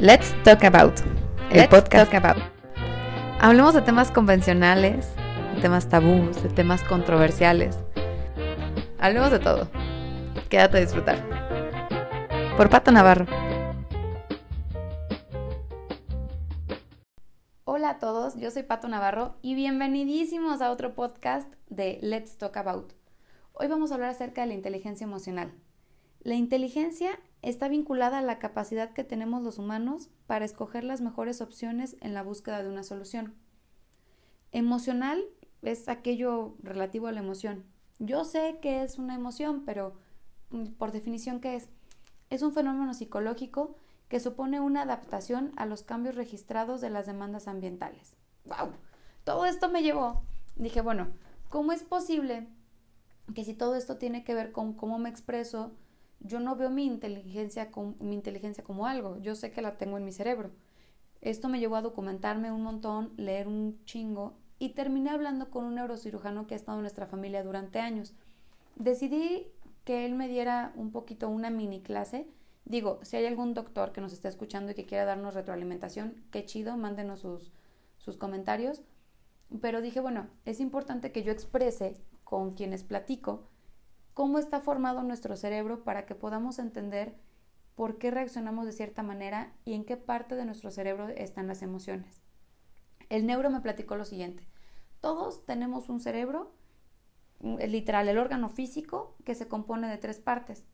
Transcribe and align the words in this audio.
Let's 0.00 0.32
Talk 0.44 0.62
About, 0.62 1.00
el 1.50 1.56
Let's 1.56 1.70
podcast. 1.70 2.12
Talk 2.12 2.24
About. 2.24 2.40
Hablemos 3.40 3.74
de 3.74 3.82
temas 3.82 4.12
convencionales, 4.12 5.12
de 5.56 5.60
temas 5.60 5.88
tabús, 5.88 6.40
de 6.40 6.48
temas 6.50 6.84
controversiales. 6.84 7.76
Hablemos 9.00 9.32
de 9.32 9.40
todo. 9.40 9.68
Quédate 10.48 10.76
a 10.76 10.80
disfrutar. 10.82 11.18
Por 12.56 12.70
Pato 12.70 12.92
Navarro. 12.92 13.26
Hola 17.64 17.90
a 17.90 17.98
todos, 17.98 18.36
yo 18.36 18.52
soy 18.52 18.62
Pato 18.62 18.86
Navarro 18.86 19.34
y 19.42 19.56
bienvenidísimos 19.56 20.60
a 20.60 20.70
otro 20.70 20.94
podcast 20.94 21.52
de 21.70 21.98
Let's 22.02 22.38
Talk 22.38 22.56
About. 22.56 22.92
Hoy 23.52 23.66
vamos 23.66 23.90
a 23.90 23.94
hablar 23.94 24.10
acerca 24.10 24.42
de 24.42 24.46
la 24.46 24.54
inteligencia 24.54 25.04
emocional. 25.04 25.52
La 26.20 26.36
inteligencia 26.36 27.18
está 27.42 27.68
vinculada 27.68 28.18
a 28.18 28.22
la 28.22 28.38
capacidad 28.38 28.92
que 28.92 29.04
tenemos 29.04 29.42
los 29.42 29.58
humanos 29.58 30.10
para 30.26 30.44
escoger 30.44 30.84
las 30.84 31.00
mejores 31.00 31.40
opciones 31.40 31.96
en 32.00 32.14
la 32.14 32.22
búsqueda 32.22 32.62
de 32.62 32.68
una 32.68 32.82
solución. 32.82 33.34
Emocional 34.52 35.24
es 35.62 35.88
aquello 35.88 36.56
relativo 36.62 37.06
a 37.06 37.12
la 37.12 37.20
emoción. 37.20 37.64
Yo 37.98 38.24
sé 38.24 38.58
que 38.62 38.82
es 38.82 38.98
una 38.98 39.14
emoción, 39.14 39.64
pero 39.64 39.94
mm, 40.50 40.66
por 40.78 40.92
definición, 40.92 41.40
¿qué 41.40 41.56
es? 41.56 41.68
Es 42.30 42.42
un 42.42 42.52
fenómeno 42.52 42.94
psicológico 42.94 43.76
que 44.08 44.20
supone 44.20 44.60
una 44.60 44.82
adaptación 44.82 45.52
a 45.56 45.66
los 45.66 45.82
cambios 45.82 46.14
registrados 46.14 46.80
de 46.80 46.90
las 46.90 47.06
demandas 47.06 47.46
ambientales. 47.48 48.16
¡Wow! 48.44 48.72
Todo 49.24 49.44
esto 49.44 49.68
me 49.68 49.82
llevó. 49.82 50.22
Dije, 50.56 50.80
bueno, 50.80 51.08
¿cómo 51.50 51.72
es 51.72 51.82
posible 51.82 52.48
que 53.34 53.44
si 53.44 53.54
todo 53.54 53.76
esto 53.76 53.98
tiene 53.98 54.24
que 54.24 54.34
ver 54.34 54.52
con 54.52 54.72
cómo 54.72 54.98
me 54.98 55.10
expreso, 55.10 55.72
yo 56.20 56.40
no 56.40 56.56
veo 56.56 56.70
mi 56.70 56.84
inteligencia, 56.84 57.70
como, 57.70 57.94
mi 58.00 58.14
inteligencia 58.14 58.64
como 58.64 58.86
algo, 58.86 59.18
yo 59.18 59.34
sé 59.34 59.50
que 59.50 59.62
la 59.62 59.76
tengo 59.76 59.96
en 59.96 60.04
mi 60.04 60.12
cerebro. 60.12 60.50
Esto 61.20 61.48
me 61.48 61.60
llevó 61.60 61.76
a 61.76 61.82
documentarme 61.82 62.52
un 62.52 62.62
montón, 62.62 63.12
leer 63.16 63.48
un 63.48 63.84
chingo 63.84 64.34
y 64.58 64.70
terminé 64.70 65.10
hablando 65.10 65.50
con 65.50 65.64
un 65.64 65.74
neurocirujano 65.76 66.46
que 66.46 66.54
ha 66.54 66.56
estado 66.56 66.78
en 66.78 66.82
nuestra 66.82 67.06
familia 67.06 67.42
durante 67.42 67.80
años. 67.80 68.14
Decidí 68.76 69.46
que 69.84 70.04
él 70.04 70.14
me 70.14 70.28
diera 70.28 70.72
un 70.76 70.90
poquito 70.90 71.28
una 71.28 71.50
mini 71.50 71.80
clase. 71.80 72.28
Digo, 72.64 73.00
si 73.02 73.16
hay 73.16 73.26
algún 73.26 73.54
doctor 73.54 73.92
que 73.92 74.00
nos 74.00 74.12
esté 74.12 74.28
escuchando 74.28 74.72
y 74.72 74.74
que 74.74 74.86
quiera 74.86 75.04
darnos 75.04 75.34
retroalimentación, 75.34 76.14
qué 76.30 76.44
chido, 76.44 76.76
mándenos 76.76 77.20
sus, 77.20 77.52
sus 77.96 78.16
comentarios. 78.16 78.82
Pero 79.60 79.80
dije, 79.80 80.00
bueno, 80.00 80.28
es 80.44 80.60
importante 80.60 81.10
que 81.10 81.22
yo 81.22 81.32
exprese 81.32 81.96
con 82.24 82.52
quienes 82.54 82.84
platico 82.84 83.48
cómo 84.18 84.40
está 84.40 84.58
formado 84.58 85.04
nuestro 85.04 85.36
cerebro 85.36 85.84
para 85.84 86.04
que 86.04 86.16
podamos 86.16 86.58
entender 86.58 87.14
por 87.76 87.98
qué 87.98 88.10
reaccionamos 88.10 88.66
de 88.66 88.72
cierta 88.72 89.04
manera 89.04 89.52
y 89.64 89.74
en 89.74 89.84
qué 89.84 89.96
parte 89.96 90.34
de 90.34 90.44
nuestro 90.44 90.72
cerebro 90.72 91.06
están 91.06 91.46
las 91.46 91.62
emociones. 91.62 92.20
El 93.10 93.26
neuro 93.26 93.48
me 93.48 93.60
platicó 93.60 93.94
lo 93.94 94.04
siguiente. 94.04 94.48
Todos 95.00 95.46
tenemos 95.46 95.88
un 95.88 96.00
cerebro, 96.00 96.50
literal, 97.40 98.08
el 98.08 98.18
órgano 98.18 98.48
físico, 98.48 99.14
que 99.24 99.36
se 99.36 99.46
compone 99.46 99.88
de 99.88 99.98
tres 99.98 100.18
partes. 100.18 100.64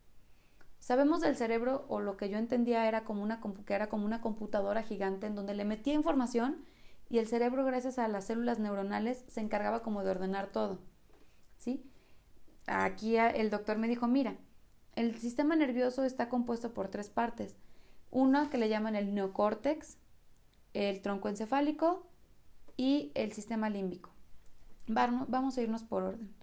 Sabemos 0.79 1.21
del 1.21 1.37
cerebro, 1.37 1.85
o 1.89 2.01
lo 2.01 2.17
que 2.17 2.31
yo 2.31 2.39
entendía 2.39 2.89
era 2.89 3.05
como 3.05 3.23
una, 3.23 3.43
que 3.67 3.75
era 3.75 3.91
como 3.91 4.07
una 4.07 4.23
computadora 4.23 4.83
gigante 4.83 5.27
en 5.27 5.35
donde 5.35 5.53
le 5.53 5.67
metía 5.67 5.93
información 5.93 6.65
y 7.11 7.19
el 7.19 7.27
cerebro, 7.27 7.63
gracias 7.67 7.99
a 7.99 8.09
las 8.09 8.25
células 8.25 8.59
neuronales, 8.59 9.23
se 9.29 9.43
encargaba 9.43 9.83
como 9.83 10.03
de 10.03 10.13
ordenar 10.13 10.47
todo. 10.47 10.79
¿Sí? 11.59 11.85
Aquí 12.67 13.17
el 13.17 13.51
doctor 13.51 13.79
me 13.79 13.89
dijo, 13.89 14.07
mira, 14.07 14.37
el 14.97 15.17
sistema 15.19 15.57
nervioso 15.57 16.05
está 16.05 16.29
compuesto 16.29 16.73
por 16.73 16.89
tres 16.89 17.11
partes. 17.11 17.57
Una 18.11 18.49
que 18.49 18.59
le 18.59 18.69
llaman 18.69 18.97
el 18.97 19.15
neocórtex, 19.15 19.99
el 20.73 21.03
tronco 21.03 21.29
encefálico 21.29 22.07
y 22.77 23.13
el 23.15 23.33
sistema 23.33 23.71
límbico. 23.71 24.11
Vamos 24.87 25.57
a 25.57 25.63
irnos 25.63 25.83
por 25.83 26.03
orden. 26.03 26.35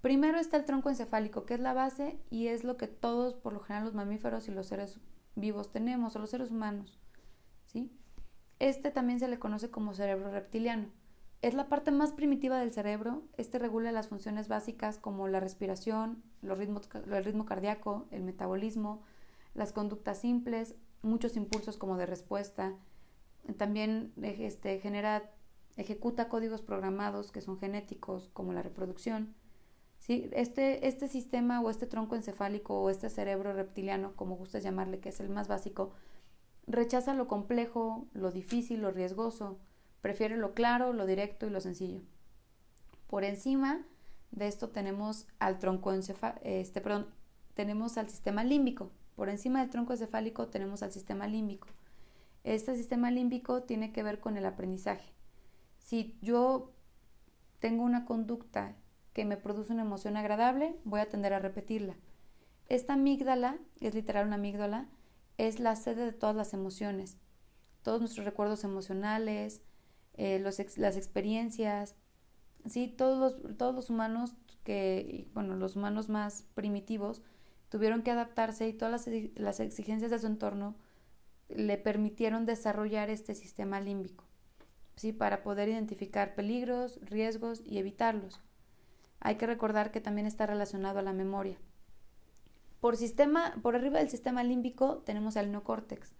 Primero 0.00 0.38
está 0.38 0.56
el 0.56 0.64
tronco 0.64 0.88
encefálico, 0.88 1.44
que 1.44 1.54
es 1.54 1.60
la 1.60 1.74
base 1.74 2.18
y 2.30 2.46
es 2.46 2.64
lo 2.64 2.76
que 2.76 2.88
todos, 2.88 3.34
por 3.34 3.52
lo 3.52 3.60
general, 3.60 3.84
los 3.84 3.94
mamíferos 3.94 4.48
y 4.48 4.50
los 4.50 4.66
seres 4.66 4.98
vivos 5.36 5.70
tenemos, 5.70 6.16
o 6.16 6.18
los 6.18 6.30
seres 6.30 6.50
humanos. 6.50 6.98
¿sí? 7.66 7.92
Este 8.58 8.90
también 8.90 9.20
se 9.20 9.28
le 9.28 9.38
conoce 9.38 9.70
como 9.70 9.94
cerebro 9.94 10.30
reptiliano. 10.30 10.88
Es 11.42 11.54
la 11.54 11.68
parte 11.68 11.90
más 11.90 12.12
primitiva 12.12 12.58
del 12.58 12.72
cerebro. 12.72 13.22
Este 13.38 13.58
regula 13.58 13.92
las 13.92 14.08
funciones 14.08 14.48
básicas 14.48 14.98
como 14.98 15.26
la 15.26 15.40
respiración, 15.40 16.22
los 16.42 16.58
ritmos, 16.58 16.88
el 17.10 17.24
ritmo 17.24 17.46
cardíaco, 17.46 18.06
el 18.10 18.22
metabolismo, 18.22 19.02
las 19.54 19.72
conductas 19.72 20.18
simples, 20.18 20.74
muchos 21.00 21.36
impulsos 21.36 21.78
como 21.78 21.96
de 21.96 22.04
respuesta. 22.04 22.74
También 23.56 24.12
este, 24.22 24.80
genera, 24.80 25.30
ejecuta 25.78 26.28
códigos 26.28 26.60
programados 26.60 27.32
que 27.32 27.40
son 27.40 27.58
genéticos 27.58 28.28
como 28.34 28.52
la 28.52 28.62
reproducción. 28.62 29.34
¿Sí? 29.98 30.28
Este, 30.32 30.88
este 30.88 31.08
sistema 31.08 31.60
o 31.62 31.70
este 31.70 31.86
tronco 31.86 32.16
encefálico 32.16 32.80
o 32.80 32.90
este 32.90 33.08
cerebro 33.08 33.54
reptiliano, 33.54 34.14
como 34.14 34.36
gustas 34.36 34.62
llamarle, 34.62 35.00
que 35.00 35.10
es 35.10 35.20
el 35.20 35.30
más 35.30 35.48
básico, 35.48 35.92
rechaza 36.66 37.14
lo 37.14 37.28
complejo, 37.28 38.06
lo 38.12 38.30
difícil, 38.30 38.80
lo 38.80 38.90
riesgoso, 38.90 39.58
prefiere 40.00 40.36
lo 40.36 40.54
claro, 40.54 40.92
lo 40.92 41.06
directo 41.06 41.46
y 41.46 41.50
lo 41.50 41.60
sencillo. 41.60 42.00
Por 43.06 43.24
encima 43.24 43.84
de 44.30 44.46
esto 44.46 44.68
tenemos 44.68 45.26
al 45.38 45.58
tronco 45.58 45.92
este, 45.92 46.80
perdón, 46.80 47.08
tenemos 47.54 47.98
al 47.98 48.08
sistema 48.08 48.44
límbico. 48.44 48.90
Por 49.16 49.28
encima 49.28 49.60
del 49.60 49.70
tronco 49.70 49.92
encefálico 49.92 50.48
tenemos 50.48 50.82
al 50.82 50.92
sistema 50.92 51.26
límbico. 51.26 51.68
Este 52.44 52.74
sistema 52.76 53.10
límbico 53.10 53.64
tiene 53.64 53.92
que 53.92 54.02
ver 54.02 54.20
con 54.20 54.36
el 54.36 54.46
aprendizaje. 54.46 55.12
Si 55.78 56.16
yo 56.22 56.72
tengo 57.58 57.82
una 57.82 58.06
conducta 58.06 58.76
que 59.12 59.24
me 59.24 59.36
produce 59.36 59.72
una 59.72 59.82
emoción 59.82 60.16
agradable, 60.16 60.76
voy 60.84 61.00
a 61.00 61.08
tender 61.08 61.34
a 61.34 61.38
repetirla. 61.38 61.96
Esta 62.68 62.94
amígdala, 62.94 63.58
es 63.80 63.94
literal 63.94 64.26
una 64.26 64.36
amígdala, 64.36 64.88
es 65.36 65.58
la 65.58 65.74
sede 65.74 66.04
de 66.04 66.12
todas 66.12 66.36
las 66.36 66.54
emociones. 66.54 67.18
Todos 67.82 68.00
nuestros 68.00 68.24
recuerdos 68.24 68.62
emocionales, 68.62 69.62
eh, 70.20 70.38
los 70.38 70.60
ex, 70.60 70.76
las 70.76 70.98
experiencias, 70.98 71.96
¿sí? 72.66 72.88
Todos 72.88 73.18
los, 73.18 73.56
todos 73.56 73.74
los 73.74 73.88
humanos 73.88 74.34
que, 74.64 75.30
bueno, 75.32 75.56
los 75.56 75.76
humanos 75.76 76.10
más 76.10 76.44
primitivos 76.52 77.22
tuvieron 77.70 78.02
que 78.02 78.10
adaptarse 78.10 78.68
y 78.68 78.74
todas 78.74 79.06
las, 79.06 79.14
las 79.36 79.60
exigencias 79.60 80.10
de 80.10 80.18
su 80.18 80.26
entorno 80.26 80.76
le 81.48 81.78
permitieron 81.78 82.44
desarrollar 82.44 83.08
este 83.08 83.34
sistema 83.34 83.80
límbico, 83.80 84.26
¿sí? 84.94 85.14
Para 85.14 85.42
poder 85.42 85.70
identificar 85.70 86.34
peligros, 86.34 87.00
riesgos 87.00 87.62
y 87.64 87.78
evitarlos. 87.78 88.42
Hay 89.20 89.36
que 89.36 89.46
recordar 89.46 89.90
que 89.90 90.02
también 90.02 90.26
está 90.26 90.44
relacionado 90.44 90.98
a 90.98 91.02
la 91.02 91.14
memoria. 91.14 91.56
Por, 92.82 92.98
sistema, 92.98 93.54
por 93.62 93.74
arriba 93.74 94.00
del 94.00 94.10
sistema 94.10 94.44
límbico 94.44 94.98
tenemos 94.98 95.36
el 95.36 95.50
neocórtex. 95.50 96.12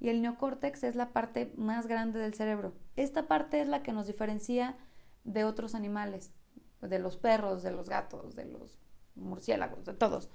Y 0.00 0.08
el 0.08 0.22
neocórtex 0.22 0.82
es 0.82 0.96
la 0.96 1.12
parte 1.12 1.52
más 1.56 1.86
grande 1.86 2.18
del 2.18 2.34
cerebro. 2.34 2.72
Esta 2.96 3.28
parte 3.28 3.60
es 3.60 3.68
la 3.68 3.82
que 3.82 3.92
nos 3.92 4.06
diferencia 4.06 4.76
de 5.24 5.44
otros 5.44 5.74
animales, 5.74 6.32
de 6.80 6.98
los 6.98 7.18
perros, 7.18 7.62
de 7.62 7.70
los 7.70 7.88
gatos, 7.88 8.34
de 8.34 8.46
los 8.46 8.78
murciélagos, 9.14 9.84
de 9.84 9.92
todos. 9.92 10.30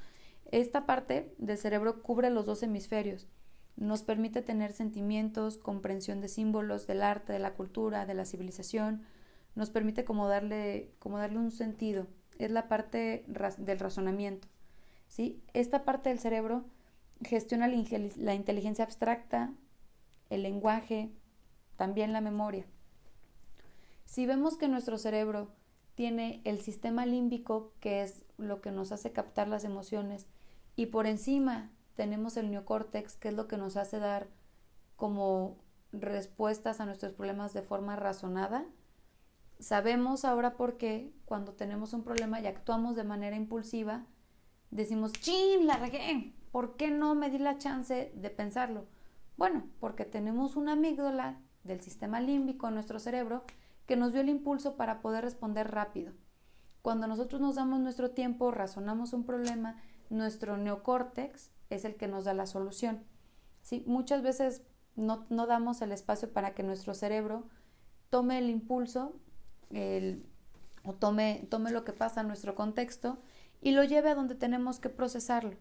Esta 0.51 0.85
parte 0.85 1.33
del 1.39 1.57
cerebro 1.57 2.03
cubre 2.03 2.29
los 2.29 2.45
dos 2.45 2.61
hemisferios. 2.61 3.27
Nos 3.75 4.03
permite 4.03 4.41
tener 4.41 4.71
sentimientos, 4.71 5.57
comprensión 5.57 6.21
de 6.21 6.29
símbolos, 6.29 6.87
del 6.87 7.01
arte, 7.01 7.33
de 7.33 7.39
la 7.39 7.55
cultura, 7.55 8.05
de 8.05 8.13
la 8.13 8.25
civilización. 8.25 9.01
Nos 9.55 9.71
permite 9.71 10.05
como 10.05 10.27
darle, 10.27 10.93
como 10.99 11.17
darle 11.17 11.39
un 11.39 11.51
sentido. 11.51 12.07
Es 12.37 12.51
la 12.51 12.67
parte 12.67 13.25
del 13.27 13.79
razonamiento. 13.79 14.47
¿sí? 15.07 15.41
Esta 15.53 15.83
parte 15.83 16.09
del 16.09 16.19
cerebro 16.19 16.65
gestiona 17.23 17.67
la 17.67 18.35
inteligencia 18.35 18.83
abstracta, 18.83 19.53
el 20.29 20.43
lenguaje, 20.43 21.11
también 21.77 22.13
la 22.13 22.21
memoria. 22.21 22.65
Si 24.05 24.25
vemos 24.25 24.57
que 24.57 24.67
nuestro 24.67 24.97
cerebro 24.97 25.51
tiene 25.95 26.41
el 26.43 26.61
sistema 26.61 27.05
límbico, 27.05 27.73
que 27.79 28.03
es 28.03 28.25
lo 28.37 28.61
que 28.61 28.71
nos 28.71 28.91
hace 28.91 29.11
captar 29.11 29.47
las 29.47 29.63
emociones, 29.63 30.27
y 30.75 30.87
por 30.87 31.07
encima 31.07 31.71
tenemos 31.95 32.37
el 32.37 32.51
neocórtex, 32.51 33.15
que 33.15 33.29
es 33.29 33.33
lo 33.33 33.47
que 33.47 33.57
nos 33.57 33.77
hace 33.77 33.99
dar 33.99 34.27
como 34.95 35.57
respuestas 35.91 36.79
a 36.79 36.85
nuestros 36.85 37.13
problemas 37.13 37.53
de 37.53 37.61
forma 37.61 37.95
razonada, 37.95 38.65
sabemos 39.59 40.25
ahora 40.25 40.57
por 40.57 40.77
qué 40.77 41.13
cuando 41.25 41.53
tenemos 41.53 41.93
un 41.93 42.03
problema 42.03 42.39
y 42.41 42.47
actuamos 42.47 42.95
de 42.95 43.03
manera 43.03 43.35
impulsiva, 43.35 44.05
decimos, 44.71 45.13
¡chin! 45.13 45.65
La 45.65 45.77
regué. 45.77 46.33
¿Por 46.55 46.77
qué 46.77 46.89
no 46.89 47.15
me 47.15 47.29
di 47.29 47.37
la 47.37 47.57
chance 47.57 48.13
de 48.15 48.29
pensarlo? 48.29 48.85
Bueno, 49.35 49.67
porque 49.81 50.05
tenemos 50.05 50.55
una 50.55 50.71
amígdala 50.71 51.41
del 51.65 51.81
sistema 51.81 52.21
límbico 52.21 52.69
en 52.69 52.75
nuestro 52.75 52.97
cerebro 52.97 53.43
que 53.85 53.97
nos 53.97 54.13
dio 54.13 54.21
el 54.21 54.29
impulso 54.29 54.77
para 54.77 55.01
poder 55.01 55.25
responder 55.25 55.69
rápido. 55.69 56.13
Cuando 56.81 57.07
nosotros 57.07 57.41
nos 57.41 57.55
damos 57.55 57.81
nuestro 57.81 58.11
tiempo, 58.11 58.51
razonamos 58.51 59.11
un 59.11 59.25
problema, 59.25 59.81
nuestro 60.09 60.55
neocórtex 60.55 61.51
es 61.69 61.83
el 61.83 61.97
que 61.97 62.07
nos 62.07 62.23
da 62.23 62.33
la 62.33 62.45
solución. 62.45 63.03
¿Sí? 63.61 63.83
Muchas 63.85 64.21
veces 64.21 64.61
no, 64.95 65.25
no 65.29 65.47
damos 65.47 65.81
el 65.81 65.91
espacio 65.91 66.31
para 66.31 66.53
que 66.53 66.63
nuestro 66.63 66.93
cerebro 66.93 67.49
tome 68.09 68.37
el 68.37 68.49
impulso 68.49 69.19
el, 69.71 70.25
o 70.85 70.93
tome, 70.93 71.47
tome 71.49 71.71
lo 71.71 71.83
que 71.83 71.91
pasa 71.91 72.21
en 72.21 72.27
nuestro 72.27 72.55
contexto 72.55 73.17
y 73.59 73.71
lo 73.71 73.83
lleve 73.83 74.11
a 74.11 74.15
donde 74.15 74.35
tenemos 74.35 74.79
que 74.79 74.87
procesarlo. 74.87 75.57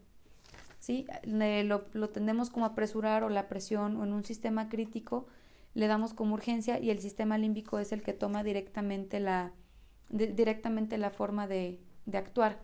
¿Sí? 0.79 1.07
lo, 1.23 1.85
lo 1.93 2.09
tendemos 2.09 2.49
como 2.49 2.65
apresurar 2.65 3.23
o 3.23 3.29
la 3.29 3.47
presión 3.47 3.97
o 3.97 4.03
en 4.03 4.13
un 4.13 4.23
sistema 4.23 4.69
crítico 4.69 5.27
le 5.75 5.87
damos 5.87 6.13
como 6.13 6.33
urgencia 6.33 6.79
y 6.79 6.89
el 6.89 6.99
sistema 6.99 7.37
límbico 7.37 7.79
es 7.79 7.91
el 7.91 8.01
que 8.01 8.13
toma 8.13 8.43
directamente 8.43 9.19
la, 9.19 9.51
directamente 10.09 10.97
la 10.97 11.11
forma 11.11 11.47
de, 11.47 11.79
de 12.05 12.17
actuar. 12.17 12.63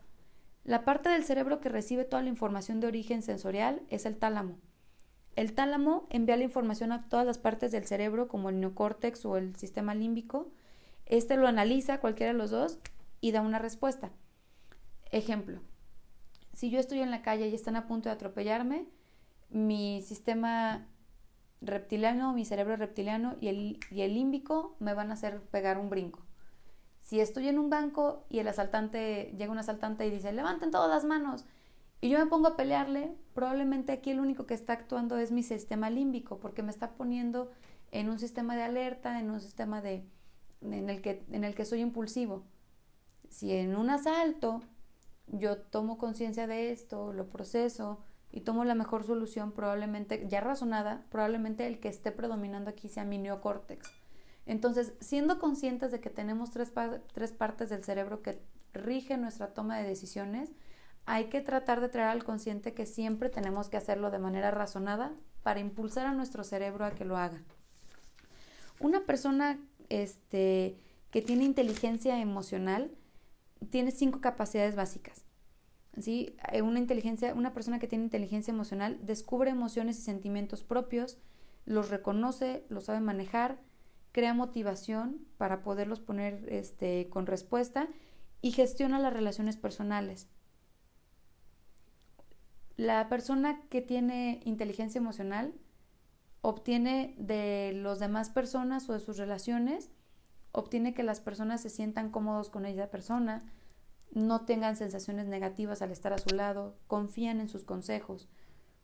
La 0.63 0.85
parte 0.85 1.09
del 1.09 1.25
cerebro 1.25 1.59
que 1.59 1.69
recibe 1.69 2.05
toda 2.05 2.23
la 2.23 2.29
información 2.29 2.79
de 2.79 2.87
origen 2.87 3.21
sensorial 3.21 3.81
es 3.89 4.05
el 4.05 4.17
tálamo. 4.17 4.57
El 5.35 5.53
tálamo 5.53 6.07
envía 6.09 6.37
la 6.37 6.43
información 6.43 6.91
a 6.91 7.07
todas 7.09 7.25
las 7.25 7.37
partes 7.37 7.71
del 7.71 7.85
cerebro, 7.85 8.27
como 8.27 8.49
el 8.49 8.59
neocórtex 8.59 9.25
o 9.25 9.37
el 9.37 9.55
sistema 9.55 9.93
límbico. 9.93 10.49
Este 11.05 11.35
lo 11.35 11.47
analiza, 11.47 11.99
cualquiera 11.99 12.31
de 12.31 12.37
los 12.37 12.51
dos, 12.51 12.79
y 13.21 13.31
da 13.31 13.41
una 13.41 13.59
respuesta. 13.59 14.11
Ejemplo, 15.11 15.61
si 16.61 16.69
yo 16.69 16.79
estoy 16.79 16.99
en 16.99 17.09
la 17.09 17.23
calle 17.23 17.47
y 17.47 17.55
están 17.55 17.75
a 17.75 17.87
punto 17.87 18.07
de 18.07 18.13
atropellarme, 18.13 18.85
mi 19.49 20.03
sistema 20.03 20.85
reptiliano, 21.59 22.33
mi 22.33 22.45
cerebro 22.45 22.75
reptiliano 22.75 23.35
y 23.41 23.47
el, 23.47 23.79
y 23.89 24.01
el 24.01 24.13
límbico 24.13 24.75
me 24.77 24.93
van 24.93 25.09
a 25.09 25.15
hacer 25.15 25.41
pegar 25.41 25.79
un 25.79 25.89
brinco. 25.89 26.19
Si 26.99 27.19
estoy 27.19 27.47
en 27.47 27.57
un 27.57 27.71
banco 27.71 28.27
y 28.29 28.37
el 28.37 28.47
asaltante, 28.47 29.33
llega 29.39 29.51
un 29.51 29.57
asaltante 29.57 30.05
y 30.05 30.11
dice, 30.11 30.31
levanten 30.33 30.69
todas 30.69 30.87
las 30.87 31.03
manos, 31.03 31.45
y 31.99 32.09
yo 32.09 32.19
me 32.19 32.27
pongo 32.27 32.49
a 32.49 32.55
pelearle, 32.55 33.11
probablemente 33.33 33.91
aquí 33.91 34.11
el 34.11 34.19
único 34.19 34.45
que 34.45 34.53
está 34.53 34.73
actuando 34.73 35.17
es 35.17 35.31
mi 35.31 35.41
sistema 35.41 35.89
límbico, 35.89 36.37
porque 36.37 36.61
me 36.61 36.69
está 36.69 36.91
poniendo 36.91 37.49
en 37.89 38.07
un 38.07 38.19
sistema 38.19 38.55
de 38.55 38.61
alerta, 38.61 39.19
en 39.19 39.31
un 39.31 39.41
sistema 39.41 39.81
de, 39.81 40.05
en, 40.61 40.91
el 40.91 41.01
que, 41.01 41.25
en 41.31 41.43
el 41.43 41.55
que 41.55 41.65
soy 41.65 41.79
impulsivo. 41.79 42.43
Si 43.29 43.51
en 43.51 43.75
un 43.75 43.89
asalto 43.89 44.61
yo 45.31 45.57
tomo 45.57 45.97
conciencia 45.97 46.45
de 46.45 46.71
esto, 46.71 47.13
lo 47.13 47.27
proceso 47.27 47.99
y 48.31 48.41
tomo 48.41 48.63
la 48.65 48.75
mejor 48.75 49.03
solución, 49.03 49.51
probablemente, 49.51 50.27
ya 50.29 50.41
razonada, 50.41 51.05
probablemente 51.09 51.67
el 51.67 51.79
que 51.79 51.89
esté 51.89 52.11
predominando 52.11 52.69
aquí 52.69 52.87
sea 52.89 53.05
mi 53.05 53.17
neocórtex. 53.17 53.89
Entonces, 54.45 54.93
siendo 54.99 55.39
conscientes 55.39 55.91
de 55.91 55.99
que 55.99 56.09
tenemos 56.09 56.51
tres, 56.51 56.71
tres 57.13 57.31
partes 57.31 57.69
del 57.69 57.83
cerebro 57.83 58.21
que 58.21 58.39
rigen 58.73 59.21
nuestra 59.21 59.53
toma 59.53 59.77
de 59.77 59.87
decisiones, 59.87 60.51
hay 61.05 61.25
que 61.25 61.41
tratar 61.41 61.81
de 61.81 61.89
traer 61.89 62.09
al 62.09 62.23
consciente 62.23 62.73
que 62.73 62.85
siempre 62.85 63.29
tenemos 63.29 63.69
que 63.69 63.77
hacerlo 63.77 64.11
de 64.11 64.19
manera 64.19 64.51
razonada 64.51 65.13
para 65.43 65.59
impulsar 65.59 66.07
a 66.07 66.13
nuestro 66.13 66.43
cerebro 66.43 66.85
a 66.85 66.91
que 66.91 67.05
lo 67.05 67.17
haga. 67.17 67.41
Una 68.79 69.01
persona 69.01 69.59
este, 69.89 70.77
que 71.11 71.21
tiene 71.21 71.43
inteligencia 71.43 72.19
emocional 72.19 72.91
tiene 73.69 73.91
cinco 73.91 74.21
capacidades 74.21 74.75
básicas. 74.75 75.25
¿sí? 75.99 76.35
Eh, 76.51 76.61
una, 76.61 76.79
inteligencia, 76.79 77.33
una 77.33 77.53
persona 77.53 77.79
que 77.79 77.87
tiene 77.87 78.05
inteligencia 78.05 78.51
emocional 78.51 78.99
descubre 79.01 79.51
emociones 79.51 79.99
y 79.99 80.01
sentimientos 80.01 80.63
propios, 80.63 81.17
los 81.65 81.89
reconoce, 81.89 82.65
los 82.69 82.85
sabe 82.85 82.99
manejar, 83.01 83.59
crea 84.11 84.33
motivación 84.33 85.25
para 85.37 85.63
poderlos 85.63 85.99
poner 85.99 86.45
este, 86.49 87.09
con 87.09 87.27
respuesta 87.27 87.87
y 88.41 88.51
gestiona 88.51 88.99
las 88.99 89.13
relaciones 89.13 89.57
personales. 89.57 90.27
La 92.77 93.07
persona 93.09 93.61
que 93.69 93.81
tiene 93.81 94.41
inteligencia 94.43 94.99
emocional 94.99 95.53
obtiene 96.41 97.13
de 97.19 97.73
las 97.75 97.99
demás 97.99 98.31
personas 98.31 98.89
o 98.89 98.93
de 98.93 98.99
sus 98.99 99.17
relaciones, 99.17 99.91
obtiene 100.51 100.93
que 100.93 101.03
las 101.03 101.19
personas 101.19 101.61
se 101.61 101.69
sientan 101.69 102.11
cómodos 102.11 102.49
con 102.49 102.65
esa 102.65 102.89
persona, 102.89 103.43
no 104.11 104.41
tengan 104.41 104.75
sensaciones 104.75 105.27
negativas 105.27 105.81
al 105.81 105.91
estar 105.91 106.13
a 106.13 106.17
su 106.17 106.35
lado, 106.35 106.75
confían 106.87 107.39
en 107.39 107.47
sus 107.47 107.63
consejos. 107.63 108.29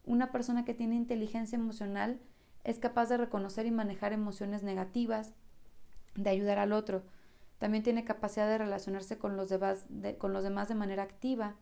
Una 0.05 0.31
persona 0.31 0.63
que 0.63 0.73
tiene 0.73 0.95
inteligencia 0.95 1.57
emocional 1.57 2.21
es 2.63 2.79
capaz 2.79 3.09
de 3.09 3.17
reconocer 3.17 3.65
y 3.65 3.71
manejar 3.71 4.13
emociones 4.13 4.63
negativas, 4.63 5.33
de 6.15 6.29
ayudar 6.29 6.59
al 6.59 6.71
otro. 6.71 7.03
También 7.57 7.83
tiene 7.83 8.05
capacidad 8.05 8.47
de 8.47 8.57
relacionarse 8.57 9.17
con 9.17 9.35
los 9.35 9.49
demás 9.49 9.85
de, 9.89 10.17
con 10.17 10.31
los 10.31 10.43
demás 10.43 10.69
de 10.69 10.75
manera 10.75 11.03
activa. 11.03 11.55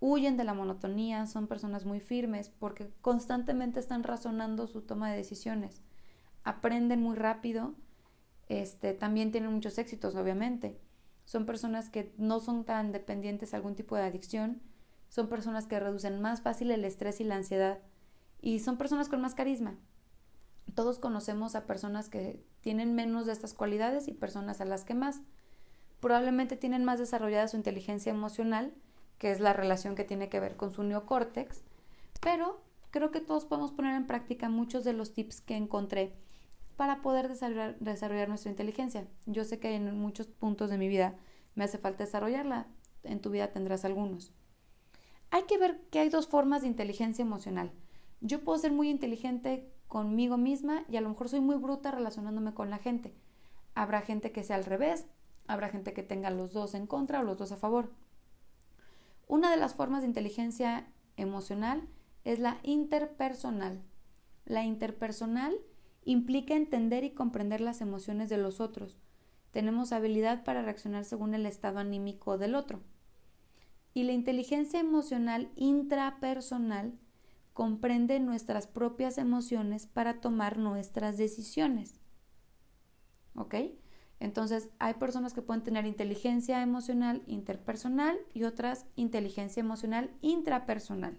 Huyen 0.00 0.36
de 0.36 0.44
la 0.44 0.54
monotonía, 0.54 1.26
son 1.26 1.46
personas 1.46 1.84
muy 1.84 2.00
firmes 2.00 2.50
porque 2.50 2.90
constantemente 3.02 3.80
están 3.80 4.02
razonando 4.02 4.66
su 4.66 4.82
toma 4.82 5.10
de 5.10 5.16
decisiones. 5.16 5.82
Aprenden 6.44 7.02
muy 7.02 7.16
rápido, 7.16 7.74
este, 8.48 8.94
también 8.94 9.30
tienen 9.30 9.52
muchos 9.52 9.78
éxitos, 9.78 10.14
obviamente 10.14 10.78
son 11.28 11.44
personas 11.44 11.90
que 11.90 12.10
no 12.16 12.40
son 12.40 12.64
tan 12.64 12.90
dependientes 12.90 13.52
a 13.52 13.58
algún 13.58 13.74
tipo 13.74 13.96
de 13.96 14.02
adicción, 14.02 14.62
son 15.10 15.28
personas 15.28 15.66
que 15.66 15.78
reducen 15.78 16.22
más 16.22 16.40
fácil 16.40 16.70
el 16.70 16.86
estrés 16.86 17.20
y 17.20 17.24
la 17.24 17.36
ansiedad 17.36 17.80
y 18.40 18.60
son 18.60 18.78
personas 18.78 19.10
con 19.10 19.20
más 19.20 19.34
carisma. 19.34 19.76
Todos 20.74 20.98
conocemos 20.98 21.54
a 21.54 21.66
personas 21.66 22.08
que 22.08 22.42
tienen 22.62 22.94
menos 22.94 23.26
de 23.26 23.32
estas 23.32 23.52
cualidades 23.52 24.08
y 24.08 24.14
personas 24.14 24.62
a 24.62 24.64
las 24.64 24.86
que 24.86 24.94
más. 24.94 25.20
Probablemente 26.00 26.56
tienen 26.56 26.86
más 26.86 26.98
desarrollada 26.98 27.46
su 27.48 27.58
inteligencia 27.58 28.08
emocional, 28.08 28.72
que 29.18 29.30
es 29.30 29.38
la 29.38 29.52
relación 29.52 29.96
que 29.96 30.04
tiene 30.04 30.30
que 30.30 30.40
ver 30.40 30.56
con 30.56 30.70
su 30.70 30.82
neocórtex, 30.82 31.62
pero 32.22 32.62
creo 32.90 33.10
que 33.10 33.20
todos 33.20 33.44
podemos 33.44 33.72
poner 33.72 33.94
en 33.96 34.06
práctica 34.06 34.48
muchos 34.48 34.82
de 34.82 34.94
los 34.94 35.12
tips 35.12 35.42
que 35.42 35.56
encontré 35.56 36.14
para 36.78 37.02
poder 37.02 37.26
desarrollar, 37.26 38.28
nuestra 38.28 38.52
inteligencia. 38.52 39.08
Yo 39.26 39.42
sé 39.42 39.58
que 39.58 39.74
en 39.74 39.98
muchos 39.98 40.28
puntos 40.28 40.70
de 40.70 40.78
mi 40.78 40.86
vida 40.86 41.16
me 41.56 41.64
hace 41.64 41.76
falta 41.76 42.04
desarrollarla, 42.04 42.68
en 43.02 43.20
tu 43.20 43.30
vida 43.30 43.50
tendrás 43.50 43.84
algunos. 43.84 44.32
Hay 45.32 45.42
que 45.48 45.58
ver 45.58 45.80
que 45.90 45.98
hay 45.98 46.08
dos 46.08 46.28
formas 46.28 46.62
de 46.62 46.68
inteligencia 46.68 47.22
emocional. 47.22 47.72
Yo 48.20 48.44
puedo 48.44 48.60
ser 48.60 48.70
muy 48.70 48.90
inteligente 48.90 49.74
conmigo 49.88 50.36
misma 50.36 50.84
y 50.88 50.96
a 50.96 51.00
lo 51.00 51.08
mejor 51.08 51.28
soy 51.28 51.40
muy 51.40 51.56
bruta 51.56 51.90
relacionándome 51.90 52.54
con 52.54 52.70
la 52.70 52.78
gente. 52.78 53.12
Habrá 53.74 54.00
gente 54.02 54.30
que 54.30 54.44
sea 54.44 54.54
al 54.54 54.64
revés, 54.64 55.08
habrá 55.48 55.70
gente 55.70 55.92
que 55.92 56.04
tenga 56.04 56.30
los 56.30 56.52
dos 56.52 56.74
en 56.74 56.86
contra 56.86 57.18
o 57.18 57.24
los 57.24 57.38
dos 57.38 57.50
a 57.50 57.56
favor. 57.56 57.92
Una 59.26 59.50
de 59.50 59.56
las 59.56 59.74
formas 59.74 60.02
de 60.02 60.08
inteligencia 60.08 60.86
emocional 61.16 61.88
es 62.22 62.38
la 62.38 62.60
interpersonal. 62.62 63.82
La 64.44 64.62
interpersonal 64.62 65.58
implica 66.08 66.54
entender 66.54 67.04
y 67.04 67.10
comprender 67.10 67.60
las 67.60 67.82
emociones 67.82 68.30
de 68.30 68.38
los 68.38 68.60
otros. 68.60 68.96
Tenemos 69.50 69.92
habilidad 69.92 70.42
para 70.42 70.62
reaccionar 70.62 71.04
según 71.04 71.34
el 71.34 71.44
estado 71.44 71.80
anímico 71.80 72.38
del 72.38 72.54
otro. 72.54 72.80
Y 73.92 74.04
la 74.04 74.12
inteligencia 74.12 74.80
emocional 74.80 75.50
intrapersonal 75.54 76.98
comprende 77.52 78.20
nuestras 78.20 78.66
propias 78.66 79.18
emociones 79.18 79.84
para 79.86 80.22
tomar 80.22 80.56
nuestras 80.56 81.18
decisiones. 81.18 82.00
¿Ok? 83.34 83.56
Entonces, 84.18 84.70
hay 84.78 84.94
personas 84.94 85.34
que 85.34 85.42
pueden 85.42 85.62
tener 85.62 85.84
inteligencia 85.84 86.62
emocional 86.62 87.22
interpersonal 87.26 88.16
y 88.32 88.44
otras 88.44 88.86
inteligencia 88.96 89.60
emocional 89.60 90.10
intrapersonal. 90.22 91.18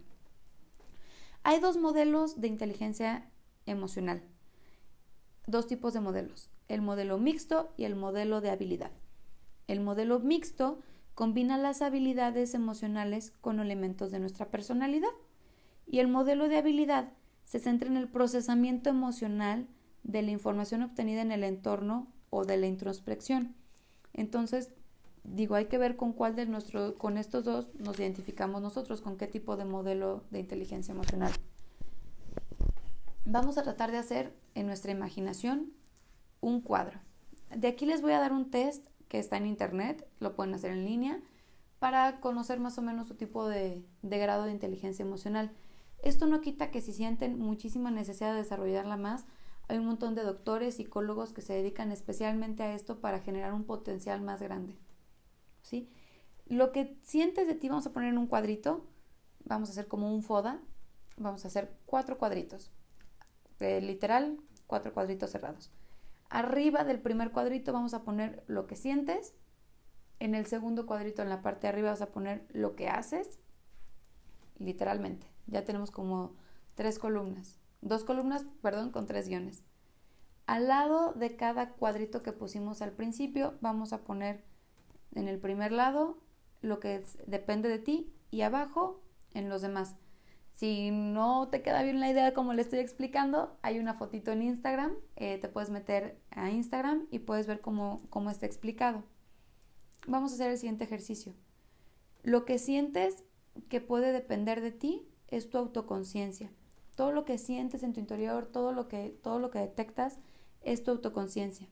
Hay 1.44 1.60
dos 1.60 1.78
modelos 1.78 2.42
de 2.42 2.48
inteligencia 2.48 3.30
emocional 3.68 4.24
dos 5.48 5.68
tipos 5.68 5.94
de 5.94 6.02
modelos, 6.02 6.50
el 6.68 6.82
modelo 6.82 7.18
mixto 7.18 7.74
y 7.78 7.86
el 7.86 7.96
modelo 7.96 8.42
de 8.42 8.50
habilidad. 8.50 8.92
El 9.68 9.80
modelo 9.82 10.20
mixto 10.20 10.80
combina 11.16 11.58
las 11.58 11.82
habilidades 11.82 12.54
emocionales 12.54 13.34
con 13.42 13.60
elementos 13.60 14.12
de 14.12 14.20
nuestra 14.20 14.50
personalidad 14.50 15.10
y 15.86 16.00
el 16.00 16.08
modelo 16.08 16.48
de 16.48 16.58
habilidad 16.58 17.14
se 17.44 17.60
centra 17.60 17.90
en 17.90 17.98
el 17.98 18.08
procesamiento 18.08 18.90
emocional 18.90 19.68
de 20.04 20.22
la 20.22 20.32
información 20.32 20.84
obtenida 20.84 21.22
en 21.22 21.32
el 21.32 21.44
entorno 21.44 22.08
o 22.30 22.46
de 22.46 22.58
la 22.58 22.68
introspección. 22.68 23.56
Entonces, 24.14 24.72
digo, 25.24 25.56
hay 25.56 25.66
que 25.66 25.78
ver 25.78 25.96
con 25.96 26.14
cuál 26.14 26.36
de 26.36 26.46
nuestro, 26.46 26.98
con 26.98 27.18
estos 27.18 27.44
dos 27.44 27.74
nos 27.76 28.00
identificamos 28.00 28.62
nosotros, 28.62 29.02
con 29.02 29.18
qué 29.18 29.28
tipo 29.28 29.58
de 29.58 29.66
modelo 29.66 30.24
de 30.30 30.40
inteligencia 30.40 30.94
emocional 30.94 31.32
vamos 33.30 33.60
a 33.60 33.64
tratar 33.64 33.92
de 33.92 33.98
hacer 33.98 34.36
en 34.56 34.66
nuestra 34.66 34.92
imaginación 34.92 35.72
un 36.42 36.62
cuadro. 36.62 37.00
De 37.56 37.68
aquí 37.68 37.86
les 37.86 38.02
voy 38.02 38.14
a 38.14 38.20
dar 38.20 38.34
un 38.34 38.50
test 38.50 38.88
que 39.08 39.20
está 39.20 39.38
en 39.38 39.46
internet, 39.46 40.08
lo 40.20 40.36
pueden 40.36 40.54
hacer 40.56 40.72
en 40.72 40.86
línea, 40.86 41.22
para 41.78 42.20
conocer 42.22 42.60
más 42.60 42.78
o 42.78 42.82
menos 42.82 43.08
su 43.08 43.16
tipo 43.16 43.48
de, 43.48 43.86
grado 44.02 44.46
de 44.46 44.52
inteligencia 44.52 45.06
emocional. 45.06 45.52
Esto 46.02 46.26
no 46.26 46.42
quita 46.42 46.72
que 46.72 46.82
si 46.82 46.92
sienten 46.92 47.38
muchísima 47.38 47.92
necesidad 47.92 48.32
de 48.32 48.40
desarrollarla 48.40 48.98
más, 48.98 49.26
hay 49.68 49.78
un 49.78 49.86
montón 49.86 50.16
de 50.16 50.24
doctores, 50.24 50.76
psicólogos 50.76 51.32
que 51.32 51.42
se 51.42 51.54
dedican 51.54 51.92
especialmente 51.92 52.64
a 52.64 52.74
esto 52.74 53.00
para 53.00 53.20
generar 53.20 53.54
un 53.54 53.64
potencial 53.64 54.22
más 54.22 54.42
grande. 54.42 54.76
¿Sí? 55.62 55.88
Lo 56.48 56.72
que 56.72 56.98
sientes 57.04 57.46
de 57.46 57.54
ti 57.54 57.70
vamos 57.70 57.86
a 57.86 57.94
poner 57.94 58.10
en 58.10 58.18
un 58.18 58.26
cuadrito, 58.26 58.88
vamos 59.46 59.70
a 59.70 59.74
hacer 59.74 59.88
como 59.88 60.12
un 60.12 60.24
FODA, 60.24 60.60
vamos 61.18 61.46
a 61.46 61.50
hacer 61.50 61.78
cuatro 61.86 62.18
cuadritos 62.18 62.72
literal, 63.60 64.40
cuatro 64.68 64.94
cuadritos 64.94 65.32
cerrados. 65.32 65.72
Arriba 66.30 66.84
del 66.84 67.00
primer 67.00 67.32
cuadrito 67.32 67.74
vamos 67.74 67.94
a 67.94 68.04
poner 68.04 68.44
lo 68.48 68.68
que 68.68 68.76
sientes. 68.76 69.34
En 70.20 70.36
el 70.36 70.46
segundo 70.46 70.86
cuadrito, 70.86 71.22
en 71.22 71.30
la 71.30 71.42
parte 71.42 71.62
de 71.62 71.70
arriba, 71.70 71.90
vas 71.90 72.02
a 72.02 72.12
poner 72.12 72.46
lo 72.50 72.76
que 72.76 72.88
haces. 72.88 73.40
Literalmente. 74.58 75.28
Ya 75.48 75.64
tenemos 75.66 75.92
como 75.92 76.36
tres 76.76 77.00
columnas. 77.00 77.60
Dos 77.82 78.04
columnas, 78.04 78.46
perdón, 78.62 78.92
con 78.92 79.08
tres 79.08 79.28
guiones. 79.28 79.64
Al 80.46 80.68
lado 80.68 81.14
de 81.14 81.36
cada 81.36 81.72
cuadrito 81.74 82.24
que 82.24 82.32
pusimos 82.32 82.82
al 82.82 82.92
principio, 82.92 83.58
vamos 83.62 83.94
a 83.94 84.04
poner 84.04 84.44
en 85.14 85.28
el 85.28 85.40
primer 85.40 85.72
lado 85.72 86.18
lo 86.62 86.80
que 86.80 87.04
depende 87.26 87.70
de 87.70 87.80
ti 87.80 88.14
y 88.32 88.42
abajo 88.42 89.02
en 89.34 89.50
los 89.50 89.62
demás. 89.62 89.96
Si 90.60 90.92
no 90.92 91.48
te 91.48 91.62
queda 91.62 91.84
bien 91.84 92.02
la 92.02 92.10
idea 92.10 92.34
como 92.34 92.52
le 92.52 92.64
estoy 92.64 92.80
explicando, 92.80 93.58
hay 93.62 93.80
una 93.80 93.94
fotito 93.94 94.34
en 94.34 94.42
Instagram, 94.42 94.92
eh, 95.16 95.38
te 95.38 95.48
puedes 95.48 95.70
meter 95.70 96.20
a 96.32 96.50
Instagram 96.50 97.08
y 97.12 97.20
puedes 97.20 97.48
ver 97.48 97.62
cómo, 97.62 98.02
cómo 98.10 98.30
está 98.30 98.46
explicado. 98.46 99.06
Vamos 100.06 100.32
a 100.32 100.36
hacer 100.36 100.52
el 100.52 100.58
siguiente 100.58 100.84
ejercicio. 100.84 101.34
Lo 102.24 102.44
que 102.44 102.60
sientes 102.60 103.24
que 103.70 103.80
puede 103.80 104.12
depender 104.12 104.60
de 104.60 104.72
ti 104.72 105.08
es 105.30 105.50
tu 105.50 105.58
autoconciencia. 105.58 106.52
Todo 106.98 107.14
lo 107.14 107.24
que 107.24 107.38
sientes 107.38 107.82
en 107.82 107.94
tu 107.94 108.02
interior, 108.02 108.46
todo 108.46 108.74
lo 108.74 108.90
que, 108.90 109.18
todo 109.24 109.40
lo 109.40 109.52
que 109.52 109.60
detectas 109.60 110.20
es 110.60 110.84
tu 110.84 110.92
autoconciencia. 110.92 111.70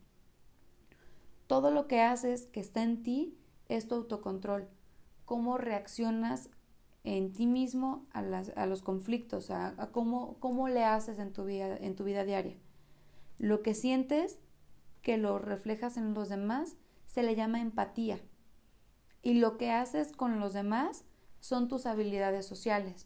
Todo 1.47 1.71
lo 1.71 1.89
que 1.89 1.99
haces 1.99 2.45
que 2.45 2.61
está 2.61 2.83
en 2.83 3.03
ti 3.03 3.37
es 3.67 3.89
tu 3.89 3.95
autocontrol. 3.95 4.69
Cómo 5.25 5.57
reaccionas 5.57 6.51
en 7.15 7.31
ti 7.31 7.47
mismo 7.47 8.05
a, 8.11 8.21
los 8.65 8.81
conflictos, 8.81 9.49
a, 9.49 9.91
cómo, 9.93 10.35
cómo, 10.39 10.67
le 10.67 10.83
haces 10.83 11.19
en 11.19 11.31
tu, 11.31 11.45
vida, 11.45 11.77
en 11.77 11.95
tu 11.95 12.03
vida 12.03 12.25
diaria. 12.25 12.57
Lo 13.37 13.61
que 13.63 13.73
sientes 13.73 14.41
que 15.01 15.17
lo 15.17 15.39
reflejas 15.39 15.95
en 15.95 16.13
los 16.13 16.27
demás 16.27 16.75
se 17.05 17.23
le 17.23 17.33
llama 17.33 17.61
empatía. 17.61 18.19
Y 19.21 19.35
lo 19.35 19.57
que 19.57 19.71
haces 19.71 20.11
con 20.11 20.41
los 20.41 20.51
demás 20.51 21.05
son 21.39 21.69
tus 21.69 21.85
habilidades 21.85 22.45
sociales. 22.45 23.05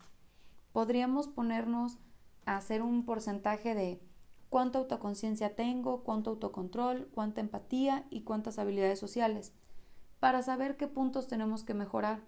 Podríamos 0.71 1.27
ponernos 1.27 1.99
a 2.47 2.57
hacer 2.57 2.81
un 2.81 3.05
porcentaje 3.05 3.75
de 3.75 4.01
cuánta 4.49 4.79
autoconciencia 4.79 5.55
tengo, 5.55 6.03
cuánto 6.03 6.31
autocontrol, 6.31 7.07
cuánta 7.13 7.39
empatía 7.39 8.07
y 8.09 8.21
cuántas 8.21 8.57
habilidades 8.57 8.97
sociales, 8.97 9.53
para 10.19 10.41
saber 10.41 10.75
qué 10.75 10.87
puntos 10.87 11.27
tenemos 11.27 11.63
que 11.63 11.75
mejorar 11.75 12.23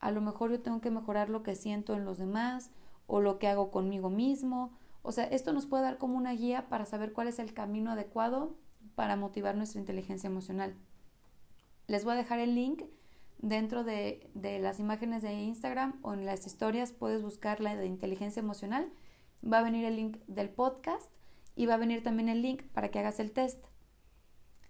a 0.00 0.10
lo 0.10 0.20
mejor 0.20 0.50
yo 0.50 0.60
tengo 0.60 0.80
que 0.80 0.90
mejorar 0.90 1.28
lo 1.30 1.42
que 1.42 1.54
siento 1.54 1.94
en 1.94 2.04
los 2.04 2.18
demás 2.18 2.70
o 3.06 3.20
lo 3.20 3.38
que 3.38 3.48
hago 3.48 3.70
conmigo 3.70 4.10
mismo. 4.10 4.72
O 5.02 5.12
sea, 5.12 5.24
esto 5.24 5.52
nos 5.52 5.66
puede 5.66 5.84
dar 5.84 5.98
como 5.98 6.16
una 6.16 6.32
guía 6.32 6.68
para 6.68 6.84
saber 6.84 7.12
cuál 7.12 7.28
es 7.28 7.38
el 7.38 7.54
camino 7.54 7.92
adecuado 7.92 8.56
para 8.94 9.16
motivar 9.16 9.56
nuestra 9.56 9.80
inteligencia 9.80 10.28
emocional. 10.28 10.74
Les 11.86 12.04
voy 12.04 12.14
a 12.14 12.16
dejar 12.16 12.40
el 12.40 12.54
link 12.54 12.82
dentro 13.38 13.84
de, 13.84 14.28
de, 14.34 14.58
las 14.58 14.80
imágenes 14.80 15.22
de 15.22 15.32
Instagram 15.34 15.98
o 16.02 16.14
en 16.14 16.24
las 16.24 16.46
historias 16.46 16.92
puedes 16.92 17.22
buscar 17.22 17.60
la 17.60 17.76
de 17.76 17.86
inteligencia 17.86 18.40
emocional. 18.40 18.90
Va 19.44 19.58
a 19.58 19.62
venir 19.62 19.84
el 19.84 19.96
link 19.96 20.18
del 20.26 20.48
podcast 20.48 21.10
y 21.54 21.66
va 21.66 21.74
a 21.74 21.78
venir 21.78 22.02
también 22.02 22.28
el 22.28 22.42
link 22.42 22.62
para 22.72 22.90
que 22.90 22.98
hagas 22.98 23.20
el 23.20 23.32
test. 23.32 23.64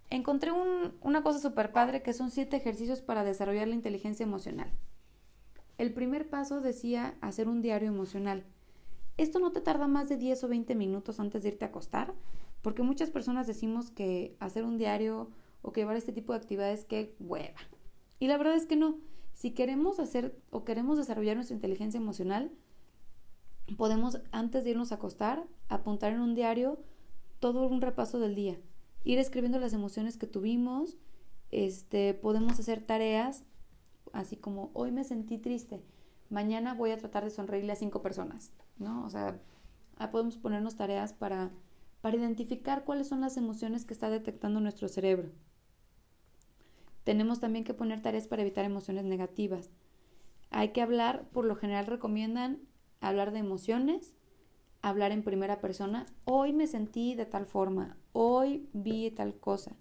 Encontré 0.09 0.51
un, 0.51 0.95
una 1.01 1.23
cosa 1.23 1.39
súper 1.39 1.71
padre 1.71 2.01
que 2.01 2.13
son 2.13 2.31
siete 2.31 2.57
ejercicios 2.57 3.01
para 3.01 3.23
desarrollar 3.23 3.67
la 3.67 3.75
inteligencia 3.75 4.23
emocional. 4.23 4.71
El 5.77 5.93
primer 5.93 6.29
paso 6.29 6.61
decía 6.61 7.15
hacer 7.21 7.47
un 7.47 7.61
diario 7.61 7.89
emocional. 7.89 8.43
Esto 9.17 9.39
no 9.39 9.51
te 9.51 9.61
tarda 9.61 9.87
más 9.87 10.09
de 10.09 10.17
10 10.17 10.43
o 10.43 10.47
20 10.47 10.75
minutos 10.75 11.19
antes 11.19 11.43
de 11.43 11.49
irte 11.49 11.65
a 11.65 11.69
acostar, 11.69 12.13
porque 12.61 12.83
muchas 12.83 13.09
personas 13.09 13.47
decimos 13.47 13.91
que 13.91 14.35
hacer 14.39 14.63
un 14.63 14.77
diario 14.77 15.29
o 15.61 15.71
que 15.71 15.81
llevar 15.81 15.95
este 15.95 16.13
tipo 16.13 16.33
de 16.33 16.39
actividades 16.39 16.85
que 16.85 17.15
hueva. 17.19 17.59
Y 18.19 18.27
la 18.27 18.37
verdad 18.37 18.55
es 18.55 18.65
que 18.65 18.75
no. 18.75 18.99
Si 19.33 19.51
queremos 19.51 19.99
hacer 19.99 20.35
o 20.49 20.63
queremos 20.63 20.97
desarrollar 20.97 21.35
nuestra 21.35 21.55
inteligencia 21.55 21.99
emocional, 21.99 22.51
podemos 23.75 24.21
antes 24.31 24.63
de 24.63 24.71
irnos 24.71 24.91
a 24.91 24.95
acostar 24.95 25.45
apuntar 25.69 26.13
en 26.13 26.21
un 26.21 26.33
diario 26.33 26.79
todo 27.39 27.67
un 27.67 27.81
repaso 27.81 28.19
del 28.19 28.33
día, 28.33 28.57
ir 29.03 29.19
escribiendo 29.19 29.59
las 29.59 29.73
emociones 29.73 30.17
que 30.17 30.25
tuvimos, 30.25 30.97
este, 31.51 32.13
podemos 32.15 32.59
hacer 32.59 32.81
tareas 32.81 33.43
así 34.13 34.37
como 34.37 34.71
hoy 34.73 34.91
me 34.91 35.03
sentí 35.03 35.37
triste, 35.37 35.81
mañana 36.29 36.73
voy 36.73 36.91
a 36.91 36.97
tratar 36.97 37.23
de 37.23 37.29
sonreírle 37.29 37.73
a 37.73 37.77
cinco 37.77 38.01
personas, 38.01 38.51
¿no? 38.77 39.05
O 39.05 39.09
sea, 39.09 39.39
podemos 40.11 40.37
ponernos 40.37 40.75
tareas 40.75 41.13
para, 41.13 41.51
para 42.01 42.17
identificar 42.17 42.83
cuáles 42.83 43.07
son 43.07 43.21
las 43.21 43.37
emociones 43.37 43.85
que 43.85 43.93
está 43.93 44.09
detectando 44.09 44.59
nuestro 44.59 44.87
cerebro. 44.87 45.31
Tenemos 47.03 47.39
también 47.39 47.63
que 47.63 47.73
poner 47.73 48.01
tareas 48.01 48.27
para 48.27 48.41
evitar 48.41 48.65
emociones 48.65 49.05
negativas. 49.05 49.69
Hay 50.49 50.69
que 50.69 50.81
hablar, 50.81 51.27
por 51.31 51.45
lo 51.45 51.55
general 51.55 51.85
recomiendan 51.85 52.59
hablar 52.99 53.31
de 53.31 53.39
emociones, 53.39 54.13
hablar 54.81 55.11
en 55.11 55.23
primera 55.23 55.59
persona. 55.61 56.05
Hoy 56.25 56.53
me 56.53 56.67
sentí 56.67 57.15
de 57.15 57.25
tal 57.25 57.45
forma, 57.45 57.97
hoy 58.11 58.67
vi 58.73 59.11
tal 59.11 59.35
cosa. 59.35 59.75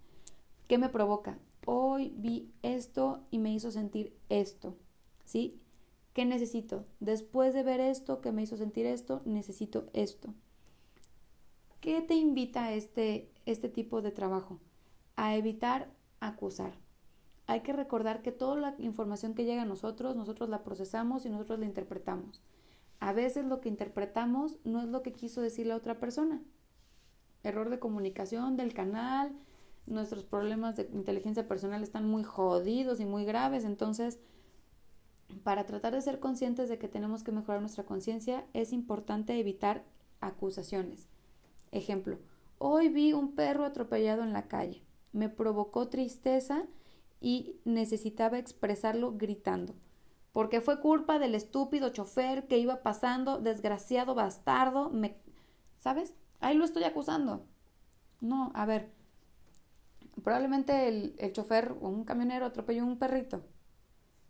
¿Qué 0.69 0.79
me 0.79 0.89
provoca? 0.89 1.39
Vi 1.97 2.53
esto 2.63 3.27
y 3.31 3.39
me 3.39 3.53
hizo 3.53 3.71
sentir 3.71 4.17
esto, 4.29 4.77
¿sí? 5.25 5.61
¿Qué 6.13 6.25
necesito? 6.25 6.87
Después 7.01 7.53
de 7.53 7.63
ver 7.63 7.81
esto 7.81 8.21
que 8.21 8.33
me 8.33 8.43
hizo 8.43 8.57
sentir 8.57 8.87
esto, 8.87 9.23
necesito 9.25 9.87
esto. 9.93 10.33
¿Qué 11.81 12.01
te 12.01 12.15
invita 12.15 12.73
este, 12.73 13.31
este 13.45 13.69
tipo 13.69 14.01
de 14.01 14.11
trabajo? 14.11 14.59
A 15.17 15.37
evitar 15.37 15.91
acusar. 16.21 16.73
Hay 17.47 17.61
que 17.61 17.73
recordar 17.73 18.23
que 18.23 18.33
toda 18.33 18.57
la 18.57 18.75
información 18.79 19.35
que 19.35 19.45
llega 19.45 19.63
a 19.63 19.67
nosotros, 19.67 20.17
nosotros 20.17 20.49
la 20.49 20.65
procesamos 20.65 21.27
y 21.27 21.31
nosotros 21.31 21.59
la 21.59 21.67
interpretamos. 21.67 22.43
A 22.99 23.13
veces 23.13 23.45
lo 23.45 23.61
que 23.61 23.69
interpretamos 23.69 24.57
no 24.65 24.81
es 24.81 24.89
lo 24.89 25.03
que 25.03 25.13
quiso 25.13 25.43
decir 25.43 25.67
la 25.67 25.77
otra 25.77 26.01
persona. 26.01 26.43
Error 27.43 27.71
de 27.71 27.79
comunicación 27.79 28.57
del 28.57 28.75
canal, 28.75 29.37
nuestros 29.87 30.25
problemas 30.25 30.77
de 30.77 30.89
inteligencia 30.93 31.47
personal 31.47 31.83
están 31.83 32.09
muy 32.09 32.25
jodidos 32.25 33.01
y 33.01 33.05
muy 33.05 33.25
graves, 33.25 33.65
entonces 33.65 34.19
para 35.43 35.67
tratar 35.67 35.93
de 35.93 36.03
ser 36.03 36.21
conscientes 36.21 36.69
de 36.69 36.79
que 36.79 36.89
tenemos 36.89 37.23
que 37.23 37.33
mejorar 37.33 37.61
nuestra 37.61 37.85
conciencia 37.85 38.47
es 38.53 38.73
importante 38.73 39.39
evitar 39.39 39.85
acusaciones. 40.21 41.09
Ejemplo, 41.73 42.19
hoy 42.59 42.89
vi 42.89 43.13
un 43.13 43.35
perro 43.35 43.65
atropellado 43.65 44.23
en 44.23 44.33
la 44.33 44.49
calle, 44.49 44.83
me 45.13 45.29
provocó 45.29 45.89
tristeza 45.89 46.65
y 47.21 47.57
necesitaba 47.65 48.39
expresarlo 48.39 49.17
gritando, 49.17 49.75
porque 50.33 50.61
fue 50.61 50.81
culpa 50.81 51.19
del 51.19 51.35
estúpido 51.35 51.91
chofer 51.91 52.47
que 52.47 52.59
iba 52.59 52.83
pasando, 52.83 53.39
desgraciado 53.39 54.15
bastardo, 54.15 54.91
me... 54.91 55.17
¿Sabes? 55.79 56.15
Ahí 56.41 56.57
lo 56.57 56.65
estoy 56.65 56.85
acusando. 56.85 57.47
No, 58.21 58.51
a 58.55 58.67
ver, 58.67 58.91
Probablemente 60.27 60.89
el, 60.89 61.15
el 61.19 61.33
chofer 61.33 61.77
o 61.81 61.89
un 61.89 62.03
camionero 62.03 62.47
atropelló 62.47 62.85
un 62.85 62.99
perrito. 62.99 63.45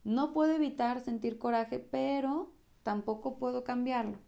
No 0.04 0.34
puedo 0.34 0.52
evitar 0.52 1.00
sentir 1.00 1.38
coraje, 1.38 1.78
pero 1.78 2.52
tampoco 2.82 3.38
puedo 3.38 3.64
cambiarlo. 3.64 4.18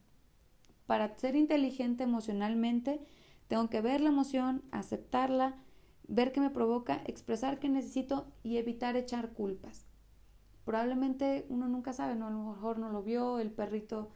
Para 0.86 1.18
ser 1.18 1.36
inteligente 1.36 2.04
emocionalmente, 2.04 3.02
tengo 3.48 3.68
que 3.68 3.82
ver 3.82 4.00
la 4.00 4.08
emoción, 4.08 4.62
aceptarla, 4.70 5.56
ver 6.04 6.32
qué 6.32 6.40
me 6.40 6.48
provoca, 6.48 7.02
expresar 7.04 7.58
qué 7.58 7.68
necesito 7.68 8.32
y 8.42 8.56
evitar 8.56 8.96
echar 8.96 9.34
culpas. 9.34 9.84
Probablemente 10.64 11.44
uno 11.50 11.68
nunca 11.68 11.92
sabe, 11.92 12.14
¿no? 12.14 12.28
A 12.28 12.30
lo 12.30 12.44
mejor 12.44 12.78
no 12.78 12.88
lo 12.88 13.02
vio, 13.02 13.40
el 13.40 13.50
perrito 13.50 14.08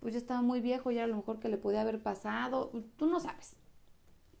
pues 0.00 0.14
ya 0.14 0.18
estaba 0.18 0.40
muy 0.40 0.62
viejo 0.62 0.90
y 0.90 0.98
a 0.98 1.06
lo 1.06 1.16
mejor 1.16 1.38
que 1.38 1.50
le 1.50 1.58
podía 1.58 1.82
haber 1.82 2.02
pasado, 2.02 2.72
tú 2.96 3.08
no 3.08 3.20
sabes. 3.20 3.56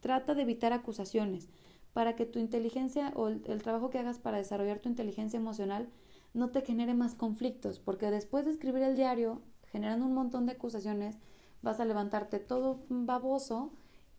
Trata 0.00 0.34
de 0.34 0.40
evitar 0.40 0.72
acusaciones 0.72 1.50
para 1.94 2.16
que 2.16 2.26
tu 2.26 2.38
inteligencia 2.38 3.12
o 3.14 3.28
el, 3.28 3.62
trabajo 3.62 3.88
que 3.88 4.00
hagas 4.00 4.18
para 4.18 4.38
desarrollar 4.38 4.80
tu 4.80 4.90
inteligencia 4.90 5.38
emocional 5.38 5.88
no 6.34 6.50
te 6.50 6.60
genere 6.60 6.92
más 6.92 7.14
conflictos, 7.14 7.78
porque 7.78 8.10
después 8.10 8.44
de 8.44 8.50
escribir 8.50 8.82
el 8.82 8.96
diario, 8.96 9.40
generando 9.70 10.04
un 10.04 10.12
montón 10.12 10.44
de 10.44 10.52
acusaciones, 10.52 11.16
vas 11.62 11.78
a 11.78 11.84
levantarte 11.84 12.40
todo 12.40 12.84
baboso 12.88 13.72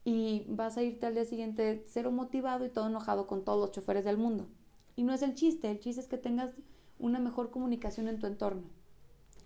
y 0.05 0.45
vas 0.47 0.77
a 0.77 0.83
irte 0.83 1.05
al 1.05 1.15
día 1.15 1.25
siguiente 1.25 1.83
cero 1.87 2.11
motivado 2.11 2.65
y 2.65 2.69
todo 2.69 2.87
enojado 2.87 3.27
con 3.27 3.43
todos 3.43 3.59
los 3.59 3.71
choferes 3.71 4.05
del 4.05 4.17
mundo. 4.17 4.47
Y 4.95 5.03
no 5.03 5.13
es 5.13 5.21
el 5.21 5.35
chiste, 5.35 5.69
el 5.69 5.81
chiste 5.81 5.99
es 5.99 6.07
que 6.07 6.17
tengas 6.17 6.53
una 6.97 7.19
mejor 7.19 7.51
comunicación 7.51 8.07
en 8.07 8.19
tu 8.19 8.27
entorno. 8.27 8.63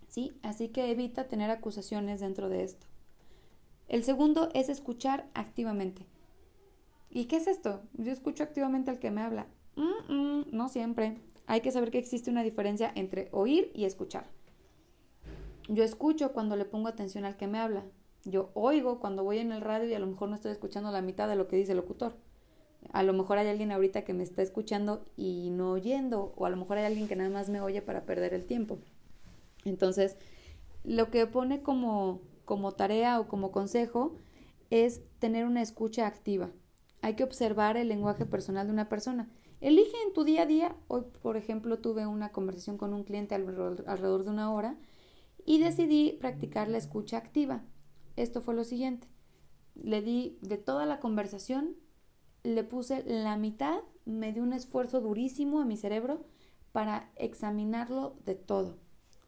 ¿Sí? 0.07 0.37
Así 0.43 0.69
que 0.69 0.91
evita 0.91 1.27
tener 1.27 1.49
acusaciones 1.49 2.19
dentro 2.19 2.47
de 2.49 2.63
esto. 2.63 2.85
El 3.87 4.03
segundo 4.03 4.49
es 4.53 4.69
escuchar 4.69 5.27
activamente. 5.33 6.05
¿Y 7.09 7.25
qué 7.25 7.37
es 7.37 7.47
esto? 7.47 7.81
Yo 7.93 8.11
escucho 8.11 8.43
activamente 8.43 8.91
al 8.91 8.99
que 8.99 9.11
me 9.11 9.21
habla. 9.21 9.47
no 9.75 10.69
siempre. 10.69 11.19
Hay 11.47 11.61
que 11.61 11.71
saber 11.71 11.89
que 11.89 11.97
existe 11.97 12.29
una 12.29 12.43
diferencia 12.43 12.91
entre 12.93 13.29
oír 13.31 13.71
y 13.73 13.85
escuchar. 13.85 14.29
Yo 15.67 15.83
escucho 15.83 16.33
cuando 16.33 16.55
le 16.55 16.65
pongo 16.65 16.87
atención 16.87 17.25
al 17.25 17.37
que 17.37 17.47
me 17.47 17.59
habla. 17.59 17.83
Yo 18.25 18.51
oigo 18.53 18.99
cuando 18.99 19.23
voy 19.23 19.39
en 19.39 19.51
el 19.51 19.61
radio 19.61 19.87
y 19.87 19.93
a 19.93 19.99
lo 19.99 20.07
mejor 20.07 20.29
no 20.29 20.35
estoy 20.35 20.51
escuchando 20.51 20.91
la 20.91 21.01
mitad 21.01 21.27
de 21.27 21.35
lo 21.35 21.47
que 21.47 21.55
dice 21.55 21.71
el 21.71 21.77
locutor. 21.77 22.15
A 22.91 23.03
lo 23.03 23.13
mejor 23.13 23.37
hay 23.37 23.47
alguien 23.47 23.71
ahorita 23.71 24.03
que 24.03 24.13
me 24.13 24.23
está 24.23 24.41
escuchando 24.41 25.05
y 25.15 25.49
no 25.51 25.71
oyendo, 25.71 26.33
o 26.35 26.45
a 26.45 26.49
lo 26.49 26.57
mejor 26.57 26.77
hay 26.77 26.85
alguien 26.85 27.07
que 27.07 27.15
nada 27.15 27.29
más 27.29 27.49
me 27.49 27.61
oye 27.61 27.81
para 27.81 28.05
perder 28.05 28.33
el 28.33 28.45
tiempo. 28.45 28.79
Entonces, 29.65 30.17
lo 30.83 31.09
que 31.09 31.27
pone 31.27 31.61
como, 31.61 32.21
como 32.45 32.71
tarea 32.73 33.19
o 33.19 33.27
como 33.27 33.51
consejo 33.51 34.15
es 34.69 35.01
tener 35.19 35.45
una 35.45 35.61
escucha 35.61 36.07
activa. 36.07 36.51
Hay 37.01 37.15
que 37.15 37.23
observar 37.23 37.77
el 37.77 37.87
lenguaje 37.87 38.25
personal 38.25 38.67
de 38.67 38.73
una 38.73 38.89
persona. 38.89 39.29
Elige 39.61 39.95
en 40.05 40.13
tu 40.13 40.23
día 40.23 40.43
a 40.43 40.45
día. 40.45 40.75
Hoy, 40.87 41.03
por 41.21 41.37
ejemplo, 41.37 41.79
tuve 41.79 42.05
una 42.05 42.31
conversación 42.31 42.77
con 42.77 42.93
un 42.93 43.03
cliente 43.03 43.35
alrededor 43.35 44.23
de 44.23 44.29
una 44.29 44.51
hora 44.53 44.77
y 45.45 45.59
decidí 45.59 46.17
practicar 46.19 46.67
la 46.67 46.77
escucha 46.77 47.17
activa. 47.17 47.63
Esto 48.15 48.41
fue 48.41 48.53
lo 48.53 48.63
siguiente. 48.63 49.07
Le 49.75 50.01
di 50.01 50.37
de 50.41 50.57
toda 50.57 50.85
la 50.85 50.99
conversación, 50.99 51.75
le 52.43 52.63
puse 52.63 53.03
la 53.05 53.37
mitad, 53.37 53.79
me 54.05 54.33
di 54.33 54.39
un 54.39 54.53
esfuerzo 54.53 55.01
durísimo 55.01 55.61
a 55.61 55.65
mi 55.65 55.77
cerebro 55.77 56.25
para 56.71 57.11
examinarlo 57.15 58.17
de 58.25 58.35
todo. 58.35 58.77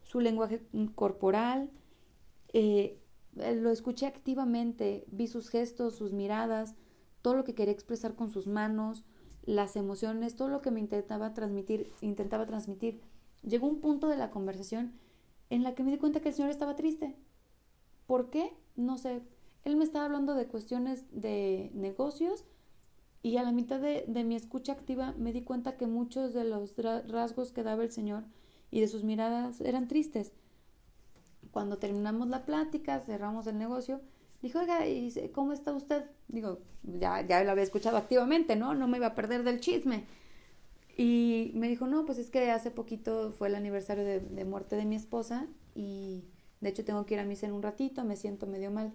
Su 0.03 0.19
lenguaje 0.19 0.61
corporal, 0.95 1.71
eh, 2.53 2.99
lo 3.33 3.71
escuché 3.71 4.05
activamente, 4.05 5.05
vi 5.07 5.27
sus 5.27 5.49
gestos, 5.49 5.95
sus 5.95 6.11
miradas, 6.11 6.75
todo 7.21 7.35
lo 7.35 7.43
que 7.43 7.55
quería 7.55 7.73
expresar 7.73 8.15
con 8.15 8.29
sus 8.29 8.47
manos, 8.47 9.05
las 9.43 9.75
emociones, 9.75 10.35
todo 10.35 10.49
lo 10.49 10.61
que 10.61 10.71
me 10.71 10.79
intentaba 10.79 11.33
transmitir, 11.33 11.91
intentaba 12.01 12.45
transmitir. 12.45 13.01
Llegó 13.43 13.67
un 13.67 13.79
punto 13.79 14.07
de 14.07 14.17
la 14.17 14.29
conversación 14.29 14.93
en 15.49 15.63
la 15.63 15.75
que 15.75 15.83
me 15.83 15.91
di 15.91 15.97
cuenta 15.97 16.21
que 16.21 16.29
el 16.29 16.35
señor 16.35 16.51
estaba 16.51 16.75
triste. 16.75 17.15
¿Por 18.07 18.29
qué? 18.29 18.53
No 18.75 18.97
sé. 18.97 19.21
Él 19.63 19.75
me 19.75 19.83
estaba 19.83 20.05
hablando 20.05 20.33
de 20.33 20.47
cuestiones 20.47 21.05
de 21.11 21.71
negocios 21.73 22.45
y 23.23 23.37
a 23.37 23.43
la 23.43 23.51
mitad 23.51 23.79
de, 23.79 24.05
de 24.07 24.23
mi 24.23 24.35
escucha 24.35 24.73
activa 24.73 25.13
me 25.17 25.33
di 25.33 25.43
cuenta 25.43 25.77
que 25.77 25.87
muchos 25.87 26.33
de 26.33 26.43
los 26.43 26.75
rasgos 27.07 27.51
que 27.51 27.63
daba 27.63 27.83
el 27.83 27.91
señor 27.91 28.23
y 28.71 28.79
de 28.79 28.87
sus 28.87 29.03
miradas 29.03 29.61
eran 29.61 29.87
tristes. 29.87 30.33
Cuando 31.51 31.77
terminamos 31.77 32.29
la 32.29 32.45
plática, 32.45 32.99
cerramos 33.01 33.45
el 33.45 33.57
negocio, 33.57 34.01
Dijo, 34.41 34.60
oiga, 34.60 34.79
¿cómo 35.33 35.53
está 35.53 35.71
usted? 35.74 36.05
Digo, 36.27 36.60
ya, 36.83 37.21
ya 37.25 37.43
lo 37.43 37.51
había 37.51 37.63
escuchado 37.63 37.98
activamente, 37.98 38.55
¿no? 38.55 38.74
No 38.74 38.88
me 38.88 38.98
iba 38.98 39.07
a 39.07 39.15
perder 39.15 39.43
del 39.43 39.60
chisme. 39.60 40.05
Y 40.98 41.51
me 41.55 41.67
dijo, 41.67 41.88
no, 41.88 42.05
pues 42.05 42.17
es 42.17 42.29
que 42.29 42.51
hace 42.51 42.71
poquito 42.71 43.31
fue 43.31 43.48
el 43.48 43.55
aniversario 43.55 44.03
de, 44.03 44.45
muerte 44.45 44.75
de 44.75 44.86
mi 44.86 44.95
esposa 44.95 45.48
y 45.74 46.24
de 46.60 46.69
hecho 46.69 46.83
tengo 46.83 47.05
que 47.05 47.13
ir 47.13 47.19
a 47.19 47.24
misa 47.24 47.45
en 47.45 47.53
un 47.53 47.62
ratito, 47.62 48.03
me 48.03 48.15
siento 48.15 48.48
medio 48.48 48.71
mal. 48.71 48.93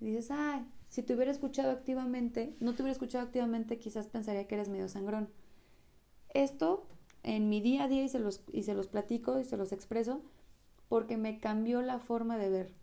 Y 0.00 0.06
dices, 0.06 0.30
ay, 0.30 0.66
si 0.88 1.02
te 1.02 1.14
hubiera 1.14 1.30
escuchado 1.30 1.70
activamente, 1.72 2.56
no 2.60 2.74
te 2.74 2.82
hubiera 2.82 2.92
escuchado 2.92 3.24
activamente, 3.24 3.78
quizás 3.78 4.06
pensaría 4.06 4.46
que 4.46 4.54
eres 4.54 4.68
medio 4.68 4.88
sangrón. 4.88 5.28
Esto 6.32 6.86
en 7.22 7.48
mi 7.48 7.60
día 7.60 7.84
a 7.84 7.88
día 7.88 8.02
y 8.04 8.08
se 8.08 8.18
los, 8.18 8.42
y 8.52 8.62
se 8.62 8.74
los 8.74 8.86
platico 8.86 9.38
y 9.38 9.44
se 9.44 9.56
los 9.56 9.72
expreso 9.72 10.22
porque 10.88 11.16
me 11.16 11.38
cambió 11.38 11.82
la 11.82 11.98
forma 11.98 12.38
de 12.38 12.48
ver. 12.48 12.79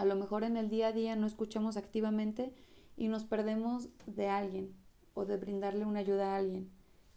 A 0.00 0.06
lo 0.06 0.16
mejor 0.16 0.44
en 0.44 0.56
el 0.56 0.70
día 0.70 0.86
a 0.86 0.92
día 0.92 1.14
no 1.14 1.26
escuchamos 1.26 1.76
activamente 1.76 2.54
y 2.96 3.08
nos 3.08 3.24
perdemos 3.24 3.90
de 4.06 4.28
alguien 4.28 4.74
o 5.12 5.26
de 5.26 5.36
brindarle 5.36 5.84
una 5.84 6.00
ayuda 6.00 6.32
a 6.32 6.36
alguien. 6.38 6.70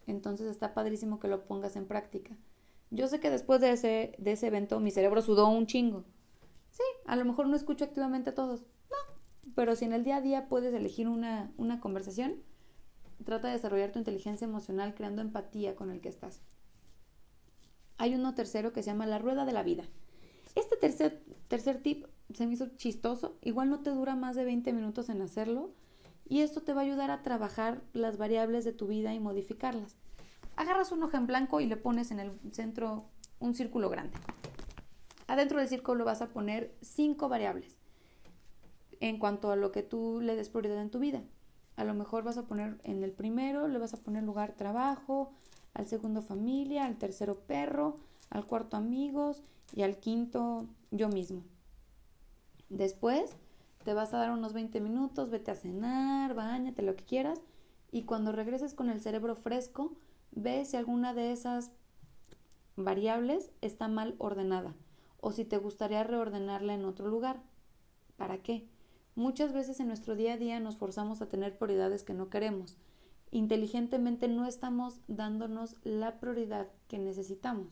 Entonces 0.06 0.48
está 0.48 0.74
padrísimo 0.74 1.18
que 1.18 1.28
lo 1.28 1.46
pongas 1.46 1.76
en 1.76 1.86
práctica. 1.86 2.36
Yo 2.90 3.08
sé 3.08 3.20
que 3.20 3.30
después 3.30 3.62
de 3.62 3.70
ese, 3.70 4.14
de 4.18 4.32
ese 4.32 4.48
evento 4.48 4.80
mi 4.80 4.90
cerebro 4.90 5.22
sudó 5.22 5.48
un 5.48 5.66
chingo. 5.66 6.04
Sí, 6.72 6.82
a 7.06 7.16
lo 7.16 7.24
mejor 7.24 7.46
no 7.46 7.56
escucho 7.56 7.86
activamente 7.86 8.28
a 8.28 8.34
todos. 8.34 8.66
No, 8.90 9.52
pero 9.54 9.76
si 9.76 9.86
en 9.86 9.94
el 9.94 10.04
día 10.04 10.16
a 10.16 10.20
día 10.20 10.50
puedes 10.50 10.74
elegir 10.74 11.08
una, 11.08 11.54
una 11.56 11.80
conversación, 11.80 12.42
trata 13.24 13.48
de 13.48 13.54
desarrollar 13.54 13.92
tu 13.92 13.98
inteligencia 13.98 14.44
emocional 14.44 14.94
creando 14.94 15.22
empatía 15.22 15.74
con 15.74 15.88
el 15.88 16.02
que 16.02 16.10
estás. 16.10 16.42
Hay 17.96 18.14
uno 18.14 18.34
tercero 18.34 18.74
que 18.74 18.82
se 18.82 18.90
llama 18.90 19.06
la 19.06 19.18
rueda 19.18 19.46
de 19.46 19.52
la 19.52 19.62
vida. 19.62 19.84
Este 20.54 20.76
tercer, 20.76 21.24
tercer 21.48 21.82
tip 21.82 22.04
se 22.32 22.46
me 22.46 22.54
hizo 22.54 22.68
chistoso. 22.76 23.36
Igual 23.42 23.70
no 23.70 23.80
te 23.80 23.90
dura 23.90 24.16
más 24.16 24.36
de 24.36 24.44
20 24.44 24.72
minutos 24.72 25.08
en 25.08 25.20
hacerlo 25.22 25.70
y 26.26 26.40
esto 26.40 26.62
te 26.62 26.72
va 26.72 26.80
a 26.80 26.84
ayudar 26.84 27.10
a 27.10 27.22
trabajar 27.22 27.82
las 27.92 28.16
variables 28.16 28.64
de 28.64 28.72
tu 28.72 28.86
vida 28.86 29.12
y 29.12 29.20
modificarlas. 29.20 29.96
Agarras 30.56 30.92
un 30.92 31.02
hoja 31.02 31.18
en 31.18 31.26
blanco 31.26 31.60
y 31.60 31.66
le 31.66 31.76
pones 31.76 32.10
en 32.10 32.20
el 32.20 32.32
centro 32.52 33.04
un 33.40 33.54
círculo 33.54 33.90
grande. 33.90 34.16
Adentro 35.26 35.58
del 35.58 35.68
círculo 35.68 36.04
vas 36.04 36.22
a 36.22 36.28
poner 36.28 36.74
cinco 36.80 37.28
variables 37.28 37.76
en 39.00 39.18
cuanto 39.18 39.50
a 39.50 39.56
lo 39.56 39.72
que 39.72 39.82
tú 39.82 40.20
le 40.20 40.36
des 40.36 40.48
prioridad 40.48 40.80
en 40.80 40.90
tu 40.90 40.98
vida. 40.98 41.22
A 41.76 41.84
lo 41.84 41.94
mejor 41.94 42.22
vas 42.22 42.38
a 42.38 42.46
poner 42.46 42.78
en 42.84 43.02
el 43.02 43.12
primero, 43.12 43.68
le 43.68 43.78
vas 43.78 43.94
a 43.94 43.98
poner 43.98 44.22
lugar 44.22 44.52
trabajo, 44.52 45.32
al 45.74 45.86
segundo 45.86 46.22
familia, 46.22 46.84
al 46.84 46.96
tercero 46.96 47.34
perro, 47.34 47.96
al 48.30 48.46
cuarto 48.46 48.76
amigos 48.76 49.42
y 49.74 49.82
al 49.82 49.98
quinto 49.98 50.66
yo 50.90 51.08
mismo. 51.08 51.42
Después 52.68 53.36
te 53.84 53.94
vas 53.94 54.14
a 54.14 54.18
dar 54.18 54.30
unos 54.30 54.52
20 54.52 54.80
minutos, 54.80 55.30
vete 55.30 55.50
a 55.50 55.54
cenar, 55.54 56.34
bañate, 56.34 56.82
lo 56.82 56.96
que 56.96 57.04
quieras, 57.04 57.40
y 57.92 58.02
cuando 58.02 58.32
regreses 58.32 58.74
con 58.74 58.90
el 58.90 59.00
cerebro 59.00 59.36
fresco, 59.36 59.92
ve 60.32 60.64
si 60.64 60.76
alguna 60.76 61.14
de 61.14 61.32
esas 61.32 61.70
variables 62.76 63.50
está 63.60 63.88
mal 63.88 64.16
ordenada 64.18 64.74
o 65.20 65.32
si 65.32 65.44
te 65.44 65.58
gustaría 65.58 66.02
reordenarla 66.04 66.74
en 66.74 66.84
otro 66.84 67.08
lugar. 67.08 67.40
¿Para 68.16 68.38
qué? 68.38 68.68
Muchas 69.14 69.52
veces 69.52 69.78
en 69.80 69.86
nuestro 69.86 70.16
día 70.16 70.34
a 70.34 70.36
día 70.36 70.58
nos 70.60 70.76
forzamos 70.76 71.22
a 71.22 71.28
tener 71.28 71.56
prioridades 71.56 72.02
que 72.02 72.14
no 72.14 72.28
queremos. 72.30 72.76
Inteligentemente 73.30 74.28
no 74.28 74.44
estamos 74.46 75.00
dándonos 75.06 75.76
la 75.84 76.18
prioridad 76.20 76.68
que 76.88 76.98
necesitamos. 76.98 77.68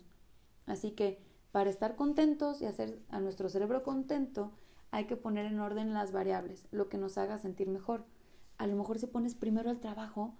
Así 0.66 0.92
que 0.92 1.20
para 1.50 1.68
estar 1.68 1.96
contentos 1.96 2.62
y 2.62 2.66
hacer 2.66 3.00
a 3.10 3.20
nuestro 3.20 3.48
cerebro 3.48 3.82
contento, 3.82 4.52
hay 4.92 5.06
que 5.06 5.16
poner 5.16 5.46
en 5.46 5.58
orden 5.58 5.94
las 5.94 6.12
variables, 6.12 6.66
lo 6.70 6.88
que 6.88 6.98
nos 6.98 7.18
haga 7.18 7.38
sentir 7.38 7.68
mejor. 7.68 8.04
A 8.58 8.66
lo 8.66 8.76
mejor 8.76 8.98
si 8.98 9.06
pones 9.06 9.34
primero 9.34 9.70
el 9.70 9.80
trabajo 9.80 10.34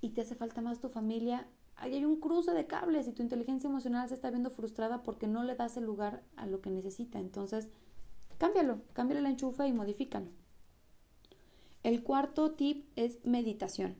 y 0.00 0.10
te 0.10 0.20
hace 0.20 0.34
falta 0.34 0.60
más 0.60 0.80
tu 0.80 0.88
familia, 0.88 1.46
ahí 1.76 1.94
hay 1.94 2.04
un 2.04 2.18
cruce 2.18 2.52
de 2.52 2.66
cables 2.66 3.06
y 3.06 3.12
tu 3.12 3.22
inteligencia 3.22 3.70
emocional 3.70 4.08
se 4.08 4.14
está 4.14 4.30
viendo 4.30 4.50
frustrada 4.50 5.04
porque 5.04 5.28
no 5.28 5.44
le 5.44 5.54
das 5.54 5.76
el 5.76 5.84
lugar 5.84 6.24
a 6.36 6.46
lo 6.46 6.60
que 6.60 6.70
necesita. 6.70 7.20
Entonces, 7.20 7.70
cámbialo, 8.38 8.82
cámbiale 8.92 9.22
la 9.22 9.30
enchufa 9.30 9.68
y 9.68 9.72
modifícalo. 9.72 10.26
El 11.84 12.02
cuarto 12.02 12.50
tip 12.52 12.88
es 12.96 13.24
meditación. 13.24 13.94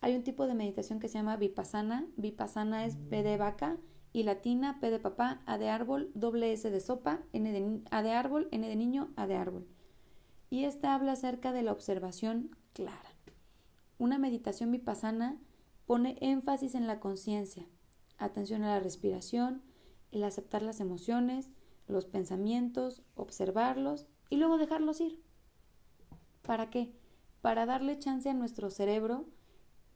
Hay 0.00 0.16
un 0.16 0.24
tipo 0.24 0.48
de 0.48 0.54
meditación 0.54 0.98
que 0.98 1.08
se 1.08 1.18
llama 1.18 1.36
vipassana. 1.36 2.06
Vipassana 2.16 2.86
es 2.86 2.96
P 2.96 3.22
de 3.22 3.36
vaca 3.36 3.78
y 4.14 4.22
latina, 4.22 4.78
P 4.80 4.92
de 4.92 5.00
papá, 5.00 5.42
A 5.44 5.58
de 5.58 5.68
árbol, 5.68 6.12
doble 6.14 6.52
S 6.52 6.70
de 6.70 6.80
sopa, 6.80 7.20
N 7.32 7.50
de, 7.50 7.82
A 7.90 8.02
de 8.02 8.12
árbol, 8.12 8.48
N 8.52 8.66
de 8.66 8.76
niño, 8.76 9.12
A 9.16 9.26
de 9.26 9.34
árbol. 9.34 9.66
Y 10.50 10.64
esta 10.64 10.94
habla 10.94 11.12
acerca 11.12 11.52
de 11.52 11.64
la 11.64 11.72
observación 11.72 12.56
clara. 12.74 13.10
Una 13.98 14.16
meditación 14.18 14.70
vipassana 14.70 15.36
pone 15.84 16.16
énfasis 16.20 16.76
en 16.76 16.86
la 16.86 17.00
conciencia, 17.00 17.66
atención 18.16 18.62
a 18.62 18.68
la 18.68 18.78
respiración, 18.78 19.62
el 20.12 20.22
aceptar 20.22 20.62
las 20.62 20.78
emociones, 20.78 21.50
los 21.88 22.06
pensamientos, 22.06 23.02
observarlos 23.16 24.06
y 24.30 24.36
luego 24.36 24.58
dejarlos 24.58 25.00
ir. 25.00 25.20
¿Para 26.42 26.70
qué? 26.70 26.94
Para 27.40 27.66
darle 27.66 27.98
chance 27.98 28.30
a 28.30 28.34
nuestro 28.34 28.70
cerebro 28.70 29.26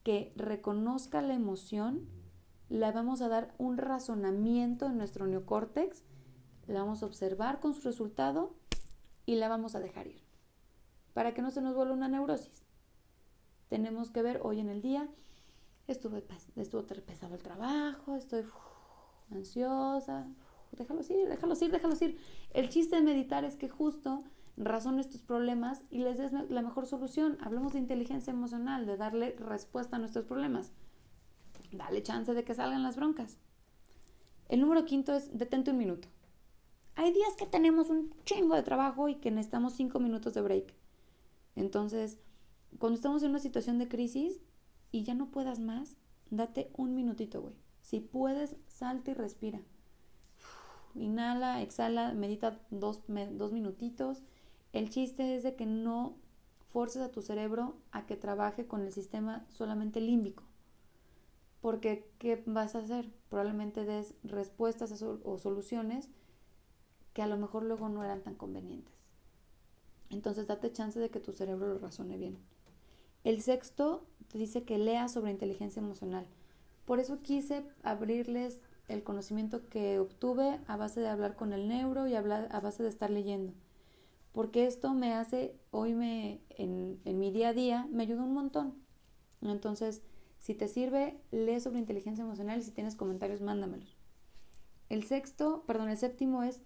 que 0.02 0.32
reconozca 0.34 1.22
la 1.22 1.34
emoción 1.34 2.17
le 2.68 2.92
vamos 2.92 3.22
a 3.22 3.28
dar 3.28 3.54
un 3.58 3.78
razonamiento 3.78 4.86
en 4.86 4.98
nuestro 4.98 5.26
neocórtex, 5.26 6.02
la 6.66 6.80
vamos 6.80 7.02
a 7.02 7.06
observar 7.06 7.60
con 7.60 7.74
su 7.74 7.80
resultado 7.82 8.54
y 9.24 9.36
la 9.36 9.48
vamos 9.48 9.74
a 9.74 9.80
dejar 9.80 10.06
ir. 10.06 10.22
Para 11.14 11.32
que 11.32 11.42
no 11.42 11.50
se 11.50 11.62
nos 11.62 11.74
vuelva 11.74 11.94
una 11.94 12.08
neurosis. 12.08 12.64
Tenemos 13.68 14.10
que 14.10 14.22
ver 14.22 14.40
hoy 14.42 14.60
en 14.60 14.68
el 14.68 14.82
día, 14.82 15.08
estuvo, 15.86 16.18
estuvo 16.56 16.86
pesado 16.86 17.34
el 17.34 17.42
trabajo, 17.42 18.16
estoy 18.16 18.44
ansiosa, 19.30 20.26
déjalos 20.72 21.10
ir, 21.10 21.28
déjalos 21.28 21.60
ir, 21.62 21.70
déjalos 21.70 22.02
ir. 22.02 22.18
El 22.50 22.68
chiste 22.68 22.96
de 22.96 23.02
meditar 23.02 23.44
es 23.44 23.56
que 23.56 23.68
justo 23.68 24.24
razones 24.56 25.08
tus 25.08 25.22
problemas 25.22 25.84
y 25.90 25.98
les 25.98 26.18
des 26.18 26.32
la 26.32 26.62
mejor 26.62 26.86
solución. 26.86 27.38
Hablamos 27.40 27.72
de 27.72 27.78
inteligencia 27.78 28.30
emocional, 28.30 28.86
de 28.86 28.96
darle 28.96 29.36
respuesta 29.38 29.96
a 29.96 29.98
nuestros 29.98 30.24
problemas 30.24 30.72
dale 31.72 32.02
chance 32.02 32.34
de 32.34 32.44
que 32.44 32.54
salgan 32.54 32.82
las 32.82 32.96
broncas. 32.96 33.38
El 34.48 34.60
número 34.60 34.84
quinto 34.84 35.14
es 35.14 35.36
detente 35.36 35.70
un 35.70 35.78
minuto. 35.78 36.08
Hay 36.94 37.12
días 37.12 37.36
que 37.36 37.46
tenemos 37.46 37.90
un 37.90 38.12
chingo 38.24 38.54
de 38.54 38.62
trabajo 38.62 39.08
y 39.08 39.16
que 39.16 39.30
necesitamos 39.30 39.74
cinco 39.74 40.00
minutos 40.00 40.34
de 40.34 40.40
break. 40.40 40.74
Entonces, 41.54 42.18
cuando 42.78 42.96
estamos 42.96 43.22
en 43.22 43.30
una 43.30 43.38
situación 43.38 43.78
de 43.78 43.88
crisis 43.88 44.40
y 44.90 45.04
ya 45.04 45.14
no 45.14 45.30
puedas 45.30 45.60
más, 45.60 45.96
date 46.30 46.70
un 46.76 46.94
minutito, 46.94 47.40
güey. 47.40 47.54
Si 47.82 48.00
puedes, 48.00 48.56
salte 48.66 49.12
y 49.12 49.14
respira. 49.14 49.60
Inhala, 50.94 51.62
exhala, 51.62 52.12
medita 52.14 52.60
dos, 52.70 53.02
dos 53.06 53.52
minutitos 53.52 54.22
El 54.72 54.90
chiste 54.90 55.36
es 55.36 55.42
de 55.42 55.54
que 55.54 55.66
no 55.66 56.16
forces 56.70 57.02
a 57.02 57.10
tu 57.10 57.22
cerebro 57.22 57.76
a 57.92 58.06
que 58.06 58.16
trabaje 58.16 58.66
con 58.66 58.82
el 58.82 58.92
sistema 58.92 59.46
solamente 59.48 60.00
límbico. 60.00 60.47
Porque, 61.60 62.08
¿qué 62.18 62.42
vas 62.46 62.74
a 62.74 62.80
hacer? 62.80 63.10
Probablemente 63.28 63.84
des 63.84 64.14
respuestas 64.22 65.02
o 65.02 65.38
soluciones 65.38 66.08
que 67.12 67.22
a 67.22 67.26
lo 67.26 67.36
mejor 67.36 67.64
luego 67.64 67.88
no 67.88 68.04
eran 68.04 68.22
tan 68.22 68.34
convenientes. 68.34 68.94
Entonces, 70.10 70.46
date 70.46 70.72
chance 70.72 70.98
de 70.98 71.10
que 71.10 71.20
tu 71.20 71.32
cerebro 71.32 71.66
lo 71.68 71.78
razone 71.78 72.16
bien. 72.16 72.38
El 73.24 73.42
sexto 73.42 74.06
te 74.28 74.38
dice 74.38 74.62
que 74.62 74.78
lea 74.78 75.08
sobre 75.08 75.32
inteligencia 75.32 75.80
emocional. 75.80 76.26
Por 76.84 77.00
eso 77.00 77.20
quise 77.20 77.64
abrirles 77.82 78.62
el 78.86 79.02
conocimiento 79.02 79.68
que 79.68 79.98
obtuve 79.98 80.60
a 80.66 80.76
base 80.76 81.00
de 81.00 81.08
hablar 81.08 81.36
con 81.36 81.52
el 81.52 81.68
neuro 81.68 82.06
y 82.06 82.14
a 82.14 82.22
base 82.22 82.82
de 82.82 82.88
estar 82.88 83.10
leyendo. 83.10 83.52
Porque 84.32 84.66
esto 84.66 84.94
me 84.94 85.12
hace, 85.12 85.58
hoy 85.70 85.94
me, 85.94 86.40
en, 86.50 87.00
en 87.04 87.18
mi 87.18 87.30
día 87.30 87.48
a 87.48 87.52
día, 87.52 87.88
me 87.90 88.04
ayuda 88.04 88.22
un 88.22 88.32
montón. 88.32 88.74
Entonces, 89.42 90.02
si 90.38 90.54
te 90.54 90.68
sirve, 90.68 91.20
lee 91.30 91.60
sobre 91.60 91.78
inteligencia 91.78 92.22
emocional 92.22 92.58
y 92.58 92.62
si 92.62 92.70
tienes 92.70 92.96
comentarios, 92.96 93.40
mándamelos. 93.40 93.96
El 94.88 95.04
sexto, 95.04 95.64
perdón, 95.66 95.90
el 95.90 95.98
séptimo 95.98 96.42
es 96.42 96.62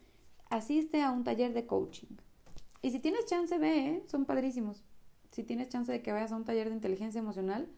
asiste 0.50 1.02
a 1.02 1.10
un 1.10 1.24
taller 1.24 1.52
de 1.54 1.66
coaching. 1.66 2.16
Y 2.82 2.90
si 2.90 3.00
tienes 3.00 3.26
chance, 3.26 3.58
ve, 3.58 3.88
¿eh? 3.88 4.04
son 4.06 4.24
padrísimos. 4.24 4.84
Si 5.30 5.44
tienes 5.44 5.68
chance 5.68 5.90
de 5.90 6.02
que 6.02 6.12
vayas 6.12 6.32
a 6.32 6.36
un 6.36 6.44
taller 6.44 6.68
de 6.68 6.74
inteligencia 6.74 7.18
emocional, 7.18 7.68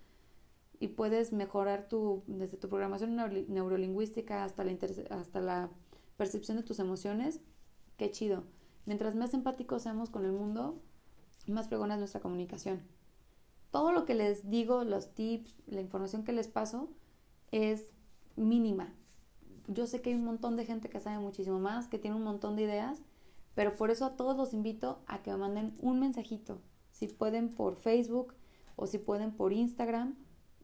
y 0.80 0.88
puedes 0.88 1.32
mejorar 1.32 1.88
tu, 1.88 2.22
desde 2.26 2.56
tu 2.56 2.68
programación 2.68 3.16
neurolingüística 3.16 4.44
hasta 4.44 4.64
la, 4.64 4.76
hasta 5.10 5.40
la 5.40 5.70
percepción 6.16 6.56
de 6.56 6.62
tus 6.62 6.78
emociones, 6.78 7.40
qué 7.96 8.10
chido. 8.10 8.44
Mientras 8.86 9.14
más 9.14 9.34
empáticos 9.34 9.82
seamos 9.82 10.10
con 10.10 10.24
el 10.24 10.32
mundo, 10.32 10.82
más 11.46 11.68
fregona 11.68 11.94
es 11.94 12.00
nuestra 12.00 12.20
comunicación. 12.20 12.82
Todo 13.74 13.90
lo 13.90 14.04
que 14.04 14.14
les 14.14 14.48
digo, 14.50 14.84
los 14.84 15.16
tips, 15.16 15.52
la 15.66 15.80
información 15.80 16.22
que 16.22 16.30
les 16.30 16.46
paso, 16.46 16.90
es 17.50 17.90
mínima. 18.36 18.94
Yo 19.66 19.88
sé 19.88 20.00
que 20.00 20.10
hay 20.10 20.14
un 20.14 20.24
montón 20.24 20.54
de 20.54 20.64
gente 20.64 20.88
que 20.88 21.00
sabe 21.00 21.18
muchísimo 21.18 21.58
más, 21.58 21.88
que 21.88 21.98
tiene 21.98 22.16
un 22.16 22.22
montón 22.22 22.54
de 22.54 22.62
ideas, 22.62 23.02
pero 23.56 23.74
por 23.74 23.90
eso 23.90 24.04
a 24.04 24.14
todos 24.14 24.36
los 24.36 24.54
invito 24.54 25.02
a 25.08 25.24
que 25.24 25.32
me 25.32 25.38
manden 25.38 25.74
un 25.82 25.98
mensajito, 25.98 26.60
si 26.92 27.08
pueden 27.08 27.48
por 27.48 27.74
Facebook 27.74 28.34
o 28.76 28.86
si 28.86 28.98
pueden 28.98 29.32
por 29.32 29.52
Instagram 29.52 30.14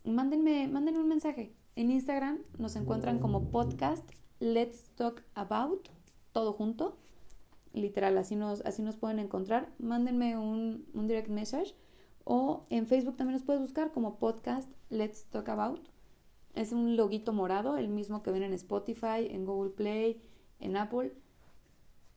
mándenme, 0.05 0.69
mándenme 0.69 1.01
un 1.01 1.09
mensaje. 1.09 1.53
En 1.75 1.91
Instagram 1.91 2.39
nos 2.59 2.77
encuentran 2.77 3.19
como 3.19 3.51
podcast 3.51 4.09
Let's 4.39 4.89
Talk 4.95 5.25
About, 5.35 5.89
todo 6.31 6.53
junto. 6.53 6.97
Literal, 7.73 8.17
así 8.19 8.37
nos, 8.37 8.61
así 8.61 8.83
nos 8.83 8.95
pueden 8.95 9.19
encontrar. 9.19 9.69
Mándenme 9.81 10.39
un, 10.39 10.87
un 10.95 11.09
direct 11.09 11.29
message. 11.29 11.75
O 12.33 12.65
en 12.71 12.87
Facebook 12.87 13.17
también 13.17 13.35
nos 13.35 13.43
puedes 13.43 13.61
buscar 13.61 13.91
como 13.91 14.21
podcast 14.21 14.71
Let's 14.89 15.25
Talk 15.25 15.49
About. 15.49 15.81
Es 16.55 16.71
un 16.71 16.97
loguito 16.97 17.33
morado, 17.33 17.77
el 17.77 17.89
mismo 17.89 18.23
que 18.23 18.31
ven 18.31 18.45
en 18.45 18.53
Spotify, 18.53 19.27
en 19.29 19.45
Google 19.45 19.73
Play, 19.73 20.23
en 20.61 20.77
Apple. 20.77 21.13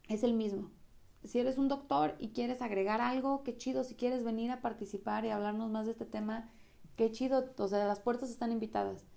Es 0.08 0.21
el 0.23 0.36
mismo. 0.36 0.69
Si 1.23 1.39
eres 1.39 1.58
un 1.58 1.67
doctor 1.67 2.13
y 2.19 2.30
quieres 2.30 2.62
agregar 2.62 3.02
algo, 3.02 3.41
qué 3.41 3.58
chido. 3.58 3.84
Si 3.84 3.95
quieres 3.95 4.23
venir 4.23 4.52
a 4.52 4.62
participar 4.62 5.26
y 5.26 5.30
hablarnos 5.30 5.71
más 5.71 5.88
de 5.88 5.93
este 5.93 6.06
tema, 6.06 6.52
Qué 6.95 7.10
chido, 7.10 7.52
o 7.58 7.67
sea, 7.67 7.88
las 7.88 7.99
puertas 7.99 8.30
están 8.30 8.52
invitadas. 8.52 9.08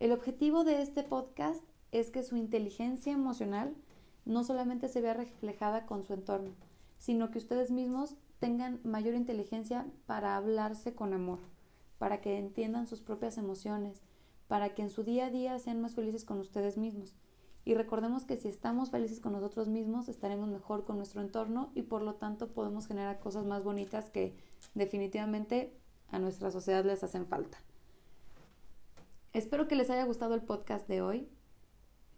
El 0.00 0.10
objetivo 0.10 0.64
de 0.64 0.82
este 0.82 1.04
podcast 1.04 1.62
es 1.92 2.10
que 2.10 2.24
su 2.24 2.36
inteligencia 2.36 3.12
emocional 3.12 3.76
no 4.24 4.42
solamente 4.42 4.88
se 4.88 5.00
vea 5.00 5.14
reflejada 5.14 5.86
con 5.86 6.02
su 6.02 6.14
entorno, 6.14 6.50
sino 6.98 7.30
que 7.30 7.38
ustedes 7.38 7.70
mismos 7.70 8.16
tengan 8.42 8.80
mayor 8.82 9.14
inteligencia 9.14 9.86
para 10.04 10.36
hablarse 10.36 10.96
con 10.96 11.14
amor, 11.14 11.38
para 11.98 12.20
que 12.20 12.38
entiendan 12.38 12.88
sus 12.88 13.00
propias 13.00 13.38
emociones, 13.38 14.02
para 14.48 14.74
que 14.74 14.82
en 14.82 14.90
su 14.90 15.04
día 15.04 15.26
a 15.26 15.30
día 15.30 15.56
sean 15.60 15.80
más 15.80 15.94
felices 15.94 16.24
con 16.24 16.40
ustedes 16.40 16.76
mismos. 16.76 17.14
Y 17.64 17.74
recordemos 17.74 18.24
que 18.24 18.36
si 18.36 18.48
estamos 18.48 18.90
felices 18.90 19.20
con 19.20 19.30
nosotros 19.30 19.68
mismos, 19.68 20.08
estaremos 20.08 20.48
mejor 20.48 20.84
con 20.84 20.96
nuestro 20.96 21.20
entorno 21.20 21.70
y 21.76 21.82
por 21.82 22.02
lo 22.02 22.16
tanto 22.16 22.48
podemos 22.48 22.88
generar 22.88 23.20
cosas 23.20 23.44
más 23.44 23.62
bonitas 23.62 24.10
que 24.10 24.34
definitivamente 24.74 25.72
a 26.10 26.18
nuestra 26.18 26.50
sociedad 26.50 26.84
les 26.84 27.04
hacen 27.04 27.28
falta. 27.28 27.58
Espero 29.32 29.68
que 29.68 29.76
les 29.76 29.88
haya 29.88 30.02
gustado 30.02 30.34
el 30.34 30.42
podcast 30.42 30.88
de 30.88 31.00
hoy. 31.00 31.28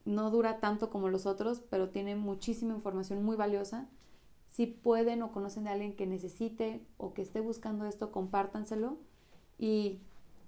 No 0.07 0.31
dura 0.31 0.59
tanto 0.59 0.89
como 0.89 1.11
los 1.11 1.27
otros, 1.27 1.61
pero 1.69 1.91
tiene 1.91 2.17
muchísima 2.17 2.73
información 2.73 3.23
muy 3.23 3.37
valiosa. 3.37 3.91
Si 4.55 4.67
pueden 4.67 5.21
o 5.23 5.33
conocen 5.33 5.65
de 5.65 5.71
alguien 5.71 5.97
que 5.97 6.07
necesite 6.07 6.87
o 6.97 7.13
que 7.13 7.23
esté 7.23 7.41
buscando 7.41 7.87
esto, 7.87 8.13
compártanselo. 8.13 8.99
Y 9.59 9.99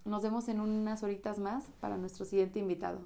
nos 0.04 0.22
vemos 0.22 0.48
en 0.48 0.60
unas 0.60 1.02
horitas 1.02 1.40
más 1.40 1.64
para 1.80 1.96
nuestro 1.96 2.24
siguiente 2.24 2.60
invitado. 2.60 3.00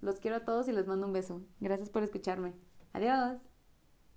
Los 0.00 0.20
quiero 0.20 0.38
a 0.38 0.44
todos 0.46 0.66
y 0.66 0.72
les 0.72 0.86
mando 0.86 1.06
un 1.06 1.12
beso. 1.12 1.42
Gracias 1.60 1.90
por 1.90 2.02
escucharme. 2.02 2.54
Adiós. 2.94 3.47